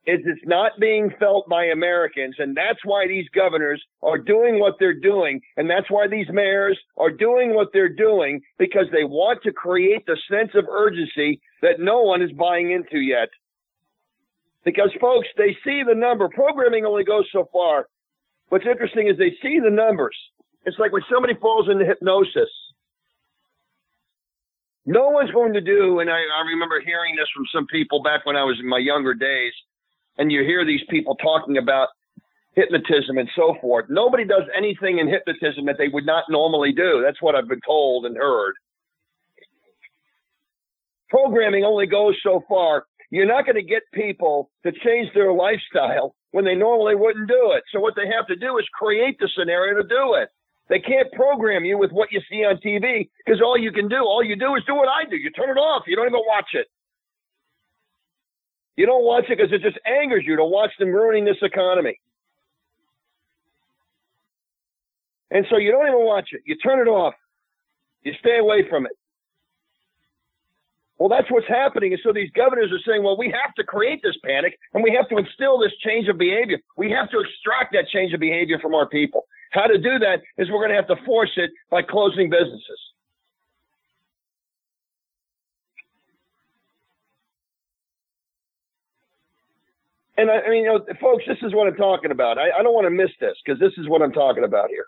[0.05, 2.35] is it's not being felt by Americans.
[2.39, 5.41] And that's why these governors are doing what they're doing.
[5.55, 10.05] And that's why these mayors are doing what they're doing because they want to create
[10.05, 13.29] the sense of urgency that no one is buying into yet.
[14.65, 16.29] Because folks, they see the number.
[16.29, 17.87] Programming only goes so far.
[18.49, 20.15] What's interesting is they see the numbers.
[20.65, 22.49] It's like when somebody falls into hypnosis
[24.85, 28.25] no one's going to do, and I, I remember hearing this from some people back
[28.25, 29.53] when I was in my younger days,
[30.17, 31.89] and you hear these people talking about
[32.55, 33.85] hypnotism and so forth.
[33.89, 37.01] Nobody does anything in hypnotism that they would not normally do.
[37.03, 38.53] That's what I've been told and heard.
[41.09, 42.85] programming only goes so far.
[43.11, 47.51] You're not going to get people to change their lifestyle when they normally wouldn't do
[47.55, 47.63] it.
[47.71, 50.29] So what they have to do is create the scenario to do it.
[50.69, 53.97] They can't program you with what you see on TV because all you can do,
[53.97, 55.15] all you do is do what I do.
[55.17, 55.83] You turn it off.
[55.85, 56.67] You don't even watch it.
[58.75, 61.99] You don't watch it because it just angers you to watch them ruining this economy.
[65.29, 66.41] And so you don't even watch it.
[66.45, 67.15] You turn it off.
[68.03, 68.93] You stay away from it.
[70.97, 71.91] Well, that's what's happening.
[71.91, 74.93] And so these governors are saying, well, we have to create this panic and we
[74.95, 76.59] have to instill this change of behavior.
[76.77, 79.25] We have to extract that change of behavior from our people.
[79.51, 82.79] How to do that is we're going to have to force it by closing businesses.
[90.23, 92.37] And I, I mean, you know, folks, this is what I'm talking about.
[92.37, 94.85] I, I don't want to miss this because this is what I'm talking about here.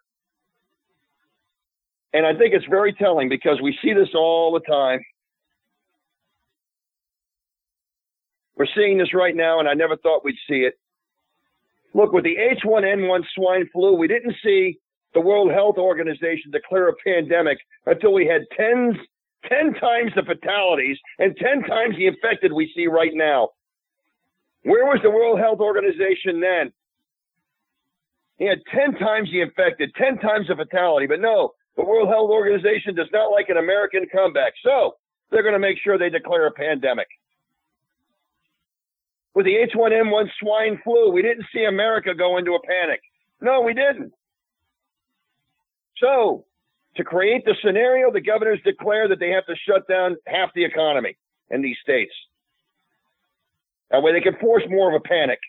[2.13, 5.01] And I think it's very telling because we see this all the time.
[8.55, 10.75] We're seeing this right now, and I never thought we'd see it.
[11.93, 14.79] Look, with the H1N1 swine flu, we didn't see
[15.13, 18.95] the World Health Organization declare a pandemic until we had tens,
[19.49, 23.49] 10 times the fatalities and 10 times the infected we see right now.
[24.66, 26.74] Where was the World Health Organization then?
[28.38, 31.05] He had 10 times the infected, 10 times the fatality.
[31.05, 34.53] But no, the World Health Organization does not like an American comeback.
[34.63, 34.95] So
[35.30, 37.07] they're going to make sure they declare a pandemic.
[39.36, 43.01] With the H1N1 swine flu, we didn't see America go into a panic.
[43.41, 44.13] No, we didn't.
[45.97, 46.45] So,
[46.95, 50.66] to create the scenario, the governors declare that they have to shut down half the
[50.66, 51.18] economy
[51.51, 52.13] in these states.
[53.91, 55.39] That way they can force more of a panic.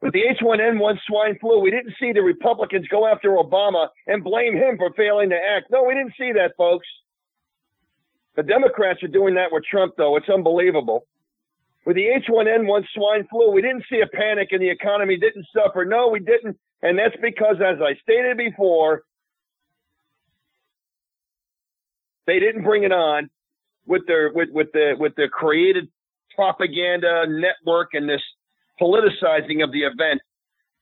[0.00, 4.54] With the H1N1 swine flu, we didn't see the Republicans go after Obama and blame
[4.54, 5.66] him for failing to act.
[5.70, 6.86] No, we didn't see that, folks.
[8.36, 10.16] The Democrats are doing that with Trump, though.
[10.16, 11.06] It's unbelievable.
[11.84, 15.84] With the H1N1 swine flu, we didn't see a panic and the economy didn't suffer.
[15.84, 16.56] No, we didn't.
[16.82, 19.02] And that's because, as I stated before,
[22.26, 23.28] they didn't bring it on
[23.86, 25.88] with their with, with the with the created
[26.34, 28.22] propaganda network and this
[28.80, 30.20] politicizing of the event.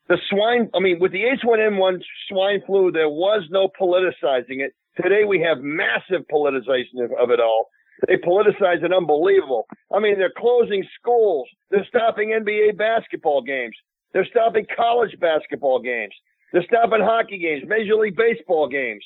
[0.09, 4.73] The swine, I mean, with the H1N1 swine flu, there was no politicizing it.
[5.01, 7.69] Today we have massive politicization of, of it all.
[8.07, 9.67] They politicize it unbelievable.
[9.93, 11.49] I mean, they're closing schools.
[11.71, 13.77] They're stopping NBA basketball games.
[14.13, 16.15] They're stopping college basketball games.
[16.53, 19.05] They're stopping hockey games, Major League Baseball games.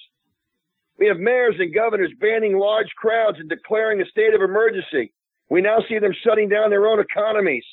[0.99, 5.13] We have mayors and governors banning large crowds and declaring a state of emergency.
[5.53, 7.65] We now see them shutting down their own economies.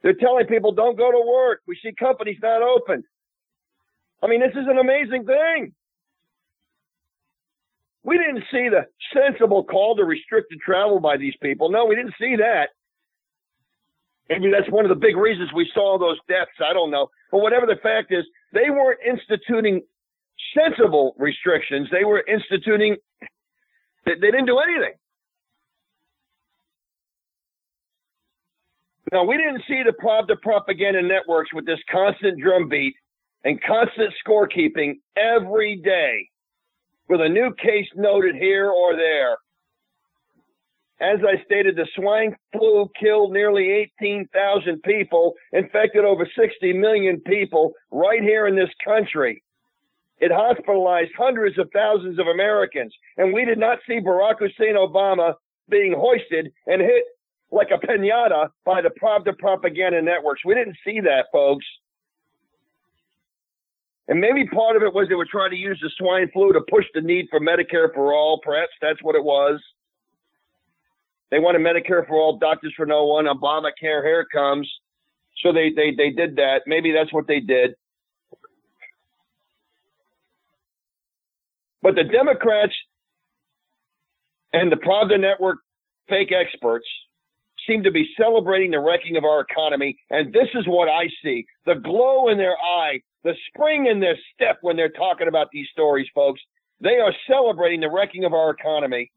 [0.00, 1.58] They're telling people don't go to work.
[1.66, 3.02] We see companies not open.
[4.22, 5.74] I mean, this is an amazing thing.
[8.04, 11.68] We didn't see the sensible call to restricted travel by these people.
[11.68, 12.68] No, we didn't see that.
[14.28, 16.52] Maybe that's one of the big reasons we saw those deaths.
[16.60, 17.08] I don't know.
[17.32, 19.80] But whatever the fact is, they weren't instituting
[20.54, 21.88] sensible restrictions.
[21.90, 22.98] They were instituting,
[24.06, 24.94] they, they didn't do anything.
[29.12, 29.92] Now, we didn't see the,
[30.26, 32.94] the propaganda networks with this constant drumbeat
[33.44, 36.28] and constant scorekeeping every day
[37.10, 39.36] with a new case noted here or there.
[40.98, 47.72] As I stated, the swine flu killed nearly 18,000 people, infected over 60 million people
[47.90, 49.42] right here in this country.
[50.20, 55.34] It hospitalized hundreds of thousands of Americans, and we did not see Barack Hussein Obama
[55.68, 57.04] being hoisted and hit
[57.52, 60.44] like a pinata by the Pravda propaganda networks.
[60.44, 61.66] We didn't see that, folks.
[64.08, 66.60] And maybe part of it was they were trying to use the swine flu to
[66.68, 68.40] push the need for Medicare for all.
[68.42, 69.60] Perhaps that's what it was.
[71.30, 74.70] They wanted Medicare for all, doctors for no one, Obamacare, here it comes.
[75.42, 76.62] So they, they, they did that.
[76.66, 77.74] Maybe that's what they did.
[81.80, 82.74] But the Democrats
[84.52, 85.58] and the Pravda Network
[86.08, 86.86] fake experts
[87.66, 89.96] seem to be celebrating the wrecking of our economy.
[90.10, 94.16] And this is what I see the glow in their eye, the spring in their
[94.34, 96.40] step when they're talking about these stories, folks.
[96.80, 99.10] They are celebrating the wrecking of our economy.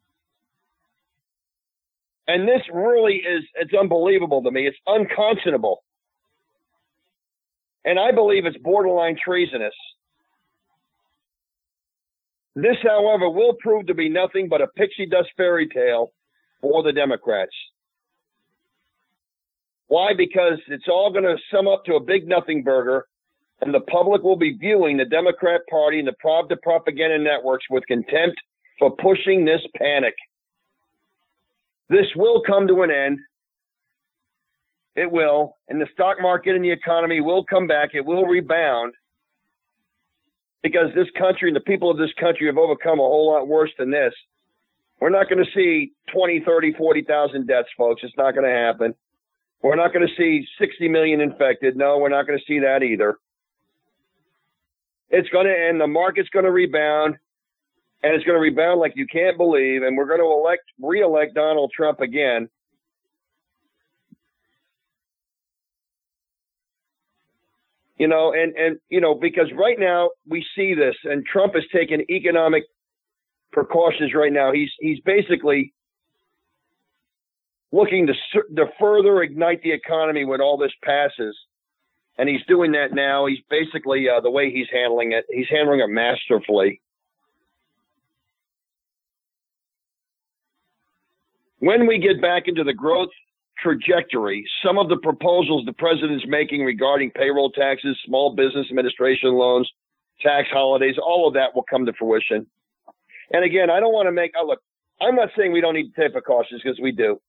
[2.28, 4.68] And this really is, it's unbelievable to me.
[4.68, 5.84] It's unconscionable.
[7.84, 9.74] And I believe it's borderline treasonous.
[12.56, 16.12] This, however, will prove to be nothing but a pixie dust fairy tale
[16.62, 17.52] for the Democrats.
[19.88, 20.14] Why?
[20.18, 23.08] Because it's all going to sum up to a big nothing burger,
[23.62, 27.86] and the public will be viewing the Democrat Party and the Pravda propaganda networks with
[27.88, 28.38] contempt
[28.80, 30.16] for pushing this panic.
[31.90, 33.20] This will come to an end.
[34.96, 35.58] It will.
[35.68, 37.90] And the stock market and the economy will come back.
[37.94, 38.94] It will rebound
[40.64, 43.72] because this country and the people of this country have overcome a whole lot worse
[43.78, 44.14] than this.
[45.00, 48.02] We're not going to see 20, 30, 40,000 deaths, folks.
[48.04, 48.96] It's not going to happen.
[49.66, 51.76] We're not going to see 60 million infected.
[51.76, 53.18] No, we're not going to see that either.
[55.10, 55.82] It's going to end.
[55.82, 57.16] The market's going to rebound,
[58.04, 59.82] and it's going to rebound like you can't believe.
[59.82, 62.48] And we're going to elect, re-elect Donald Trump again.
[67.98, 71.64] You know, and and you know because right now we see this, and Trump has
[71.74, 72.66] taken economic
[73.52, 74.52] precautions right now.
[74.52, 75.74] He's he's basically
[77.76, 78.14] looking to
[78.56, 81.36] to further ignite the economy when all this passes,
[82.18, 83.26] and he's doing that now.
[83.26, 85.26] He's basically uh, the way he's handling it.
[85.30, 86.82] He's handling it masterfully.
[91.60, 93.10] When we get back into the growth
[93.62, 99.70] trajectory, some of the proposals the president's making regarding payroll taxes, small business administration loans,
[100.22, 102.46] tax holidays, all of that will come to fruition.
[103.32, 104.60] And again, I don't want to make, oh, look,
[105.02, 107.20] I'm not saying we don't need to take precautions because we do.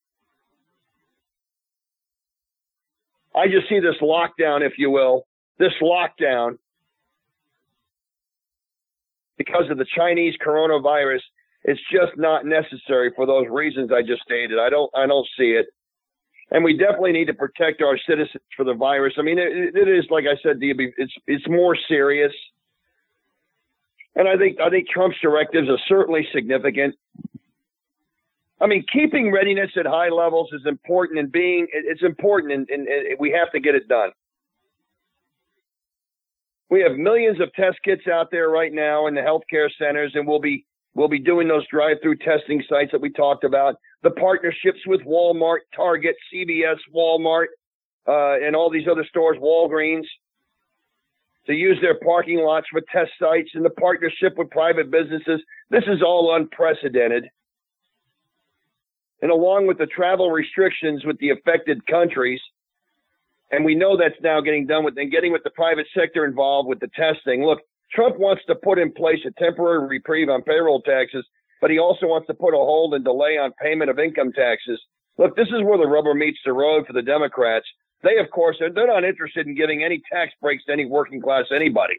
[3.36, 5.26] I just see this lockdown, if you will,
[5.58, 6.58] this lockdown
[9.36, 11.20] because of the Chinese coronavirus.
[11.64, 14.58] It's just not necessary for those reasons I just stated.
[14.58, 15.66] I don't, I don't see it.
[16.50, 19.14] And we definitely need to protect our citizens for the virus.
[19.18, 22.32] I mean, it, it is, like I said, it's, it's more serious.
[24.14, 26.94] And I think I think Trump's directives are certainly significant.
[28.60, 32.88] I mean, keeping readiness at high levels is important, and being it's important, and, and,
[32.88, 34.10] and we have to get it done.
[36.70, 40.26] We have millions of test kits out there right now in the healthcare centers, and
[40.26, 43.76] we'll be we'll be doing those drive-through testing sites that we talked about.
[44.02, 47.46] The partnerships with Walmart, Target, CVS, Walmart,
[48.08, 50.06] uh, and all these other stores, Walgreens
[51.46, 55.40] to use their parking lots for test sites and the partnership with private businesses.
[55.70, 57.28] This is all unprecedented.
[59.22, 62.40] And along with the travel restrictions with the affected countries,
[63.50, 66.68] and we know that's now getting done with and getting with the private sector involved
[66.68, 67.44] with the testing.
[67.44, 67.60] Look,
[67.92, 71.24] Trump wants to put in place a temporary reprieve on payroll taxes,
[71.60, 74.80] but he also wants to put a hold and delay on payment of income taxes.
[75.18, 77.66] Look, this is where the rubber meets the road for the Democrats.
[78.02, 81.46] They, of course, they're, not interested in giving any tax breaks to any working class
[81.54, 81.94] anybody.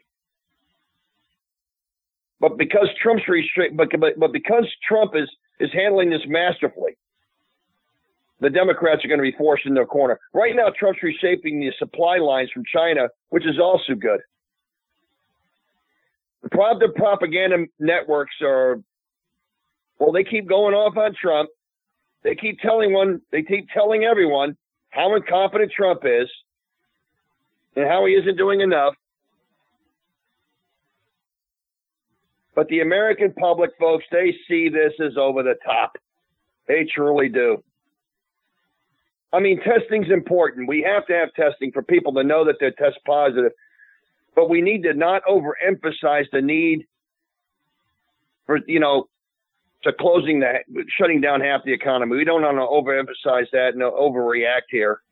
[2.40, 6.96] But because Trump's restrict, but, but but because Trump is is handling this masterfully,
[8.40, 10.20] the Democrats are going to be forced in their corner.
[10.32, 14.20] Right now, Trump's reshaping the supply lines from China, which is also good.
[16.42, 18.80] The propaganda networks are,
[19.98, 21.50] well, they keep going off on Trump.
[22.22, 24.56] They keep telling one, they keep telling everyone
[24.90, 26.28] how incompetent Trump is
[27.76, 28.94] and how he isn't doing enough.
[32.54, 35.96] But the American public, folks, they see this as over the top.
[36.66, 37.62] They truly do.
[39.32, 40.68] I mean, testing's important.
[40.68, 43.52] We have to have testing for people to know that they're test positive.
[44.34, 46.86] But we need to not overemphasize the need
[48.46, 49.08] for, you know,
[49.82, 50.62] to closing that,
[50.96, 52.16] shutting down half the economy.
[52.16, 55.02] We don't want to overemphasize that and overreact here.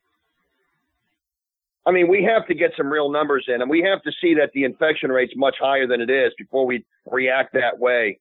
[1.85, 4.35] I mean, we have to get some real numbers in, and we have to see
[4.35, 8.19] that the infection rate's much higher than it is before we react that way.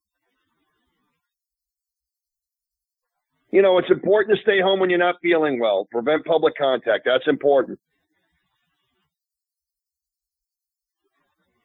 [3.56, 5.88] You know, it's important to stay home when you're not feeling well.
[5.90, 7.04] Prevent public contact.
[7.06, 7.80] That's important.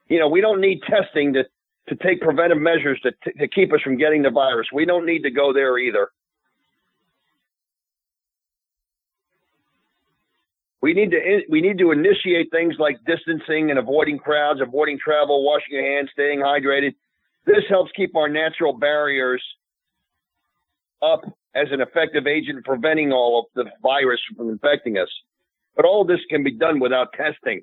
[0.06, 1.42] You know, we don't need testing to
[1.88, 4.68] to take preventive measures to, t- to keep us from getting the virus.
[4.72, 6.10] We don't need to go there either.
[10.80, 15.00] We need to in, we need to initiate things like distancing and avoiding crowds, avoiding
[15.04, 16.94] travel, washing your hands, staying hydrated.
[17.46, 19.42] This helps keep our natural barriers
[21.02, 21.24] up
[21.54, 25.08] as an effective agent preventing all of the virus from infecting us.
[25.76, 27.62] But all this can be done without testing.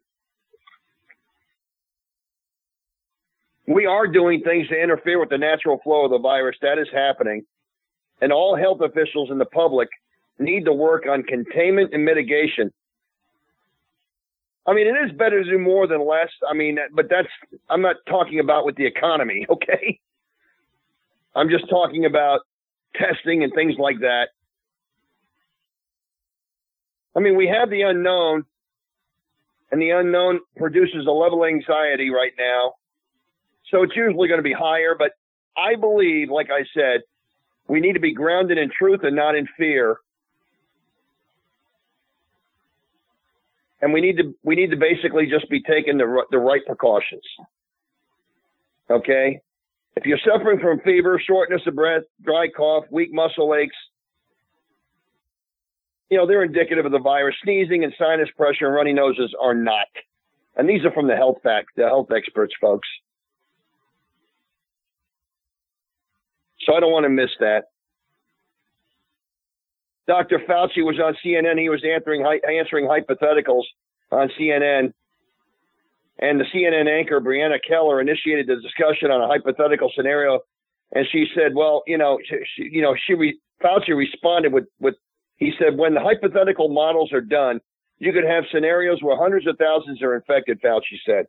[3.68, 6.56] we are doing things to interfere with the natural flow of the virus.
[6.62, 7.46] That is happening.
[8.22, 9.90] And all health officials and the public
[10.40, 12.72] need to work on containment and mitigation.
[14.66, 16.30] I mean, it is better to do more than less.
[16.50, 17.28] I mean, but that's,
[17.70, 20.00] I'm not talking about with the economy, okay?
[21.36, 22.42] I'm just talking about
[22.96, 24.30] testing and things like that.
[27.16, 28.46] I mean, we have the unknown,
[29.72, 32.74] and the unknown produces a level of anxiety right now
[33.72, 34.96] so it's usually going to be higher.
[34.98, 35.12] But
[35.58, 37.02] I believe, like I said,
[37.68, 39.98] We need to be grounded in truth and not in fear.
[43.82, 47.24] And we need to we need to basically just be taking the the right precautions.
[48.90, 49.42] Okay?
[49.98, 53.76] If you're suffering from fever, shortness of breath, dry cough, weak muscle aches,
[56.12, 57.36] you know, they're indicative of the virus.
[57.44, 59.88] Sneezing and sinus pressure and runny noses are not.
[60.56, 62.88] And these are from the health fact, the health experts, folks.
[66.60, 67.64] So I don't want to miss that.
[70.08, 70.44] Dr.
[70.48, 71.60] Fauci was on CNN.
[71.60, 73.64] He was answering answering hypotheticals
[74.12, 74.94] on CNN,
[76.20, 80.40] and the CNN anchor Brianna Keilar initiated the discussion on a hypothetical scenario,
[80.94, 82.20] and she said, "Well, you know,
[82.56, 84.96] she, you know, she re, Fauci responded with with
[85.36, 87.60] he said when the hypothetical models are done,
[88.00, 91.28] you could have scenarios where hundreds of thousands are infected." Fauci said.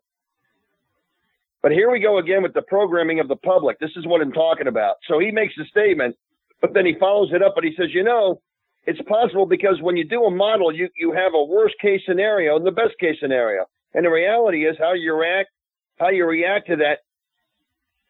[1.61, 3.81] But here we go again with the programming of the public.
[3.81, 4.97] This is what I'm talking about.
[5.09, 6.17] So he makes a statement,
[6.61, 8.41] but then he follows it up and he says, you know,
[8.87, 12.57] it's possible because when you do a model, you, you have a worst case scenario
[12.57, 13.67] and the best case scenario.
[13.95, 15.51] And the reality is how you react,
[15.99, 16.99] how you react to that,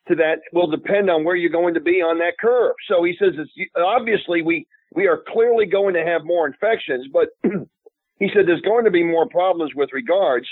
[0.08, 2.74] to that will depend on where you're going to be on that curve.
[2.88, 7.28] So he says it's obviously we, we are clearly going to have more infections, but
[8.18, 10.46] he said there's going to be more problems with regards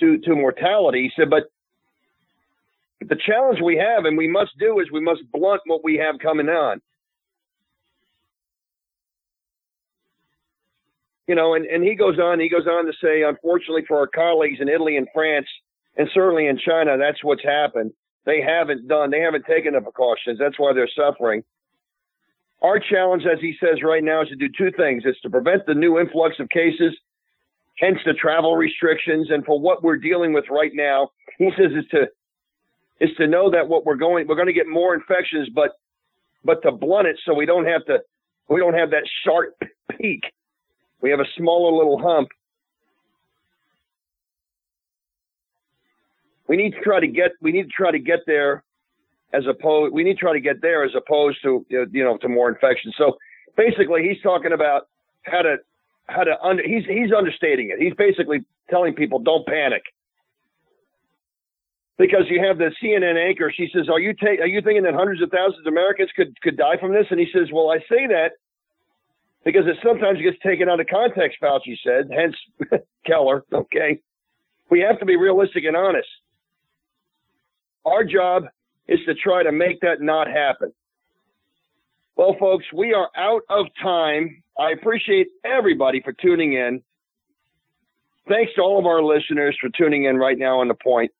[0.00, 1.02] to, to mortality.
[1.02, 1.44] He said, but
[3.00, 6.18] the challenge we have and we must do is we must blunt what we have
[6.18, 6.80] coming on.
[11.28, 14.08] You know, and, and he goes on, he goes on to say, unfortunately for our
[14.08, 15.46] colleagues in Italy and France,
[15.96, 17.92] and certainly in China, that's what's happened.
[18.24, 20.38] They haven't done, they haven't taken the precautions.
[20.38, 21.44] That's why they're suffering.
[22.62, 25.04] Our challenge, as he says right now, is to do two things.
[25.06, 26.94] It's to prevent the new influx of cases
[27.78, 29.28] hence the travel restrictions.
[29.30, 32.06] And for what we're dealing with right now, he says is to
[33.00, 35.70] is to know that what we're going we're going to get more infections, but
[36.44, 37.98] but to blunt it so we don't have to
[38.48, 39.54] we don't have that sharp
[39.98, 40.22] peak.
[41.00, 42.28] We have a smaller little hump.
[46.48, 48.64] We need to try to get we need to try to get there
[49.32, 52.28] as opposed we need to try to get there as opposed to you know to
[52.28, 52.94] more infections.
[52.96, 53.16] So
[53.56, 54.88] basically he's talking about
[55.22, 55.56] how to
[56.08, 57.80] how to under he's he's understating it.
[57.80, 58.40] He's basically
[58.70, 59.82] telling people don't panic.
[61.98, 64.94] Because you have the CNN anchor, she says, "Are you ta- are you thinking that
[64.94, 67.78] hundreds of thousands of Americans could could die from this?" And he says, "Well, I
[67.80, 68.32] say that
[69.44, 72.36] because it sometimes gets taken out of context." Fauci said, hence
[73.08, 73.42] Keilar.
[73.52, 74.00] Okay,
[74.70, 76.08] we have to be realistic and honest.
[77.84, 78.44] Our job
[78.86, 80.72] is to try to make that not happen.
[82.16, 84.42] Well, folks, we are out of time.
[84.58, 86.82] I appreciate everybody for tuning in.
[88.28, 91.12] Thanks to all of our listeners for tuning in right now on the point.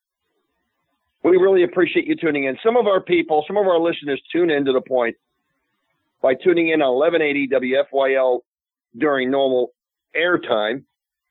[1.22, 2.58] We really appreciate you tuning in.
[2.64, 5.16] Some of our people, some of our listeners tune into the point
[6.22, 8.40] by tuning in on 1180 WFYL
[8.96, 9.72] during normal
[10.16, 10.84] airtime.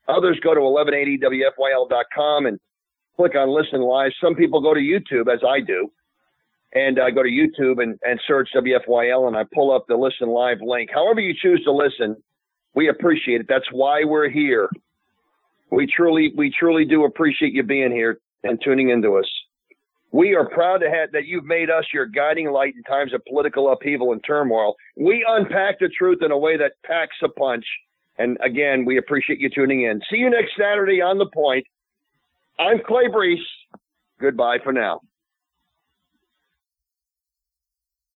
[0.08, 2.58] Others go to 1180WFYL.com and
[3.16, 4.12] click on listen live.
[4.22, 5.90] Some people go to YouTube, as I do
[6.72, 10.28] and I go to YouTube and, and search WFYL and I pull up the listen
[10.28, 10.90] live link.
[10.92, 12.16] However you choose to listen,
[12.74, 13.46] we appreciate it.
[13.48, 14.70] That's why we're here.
[15.70, 19.28] We truly, we truly do appreciate you being here and tuning into us.
[20.10, 23.22] We are proud to have that you've made us your guiding light in times of
[23.26, 24.74] political upheaval and turmoil.
[24.96, 27.64] We unpack the truth in a way that packs a punch.
[28.16, 30.00] And again, we appreciate you tuning in.
[30.10, 31.66] See you next Saturday on the point.
[32.58, 33.42] I'm Clay Brees.
[34.20, 35.00] Goodbye for now.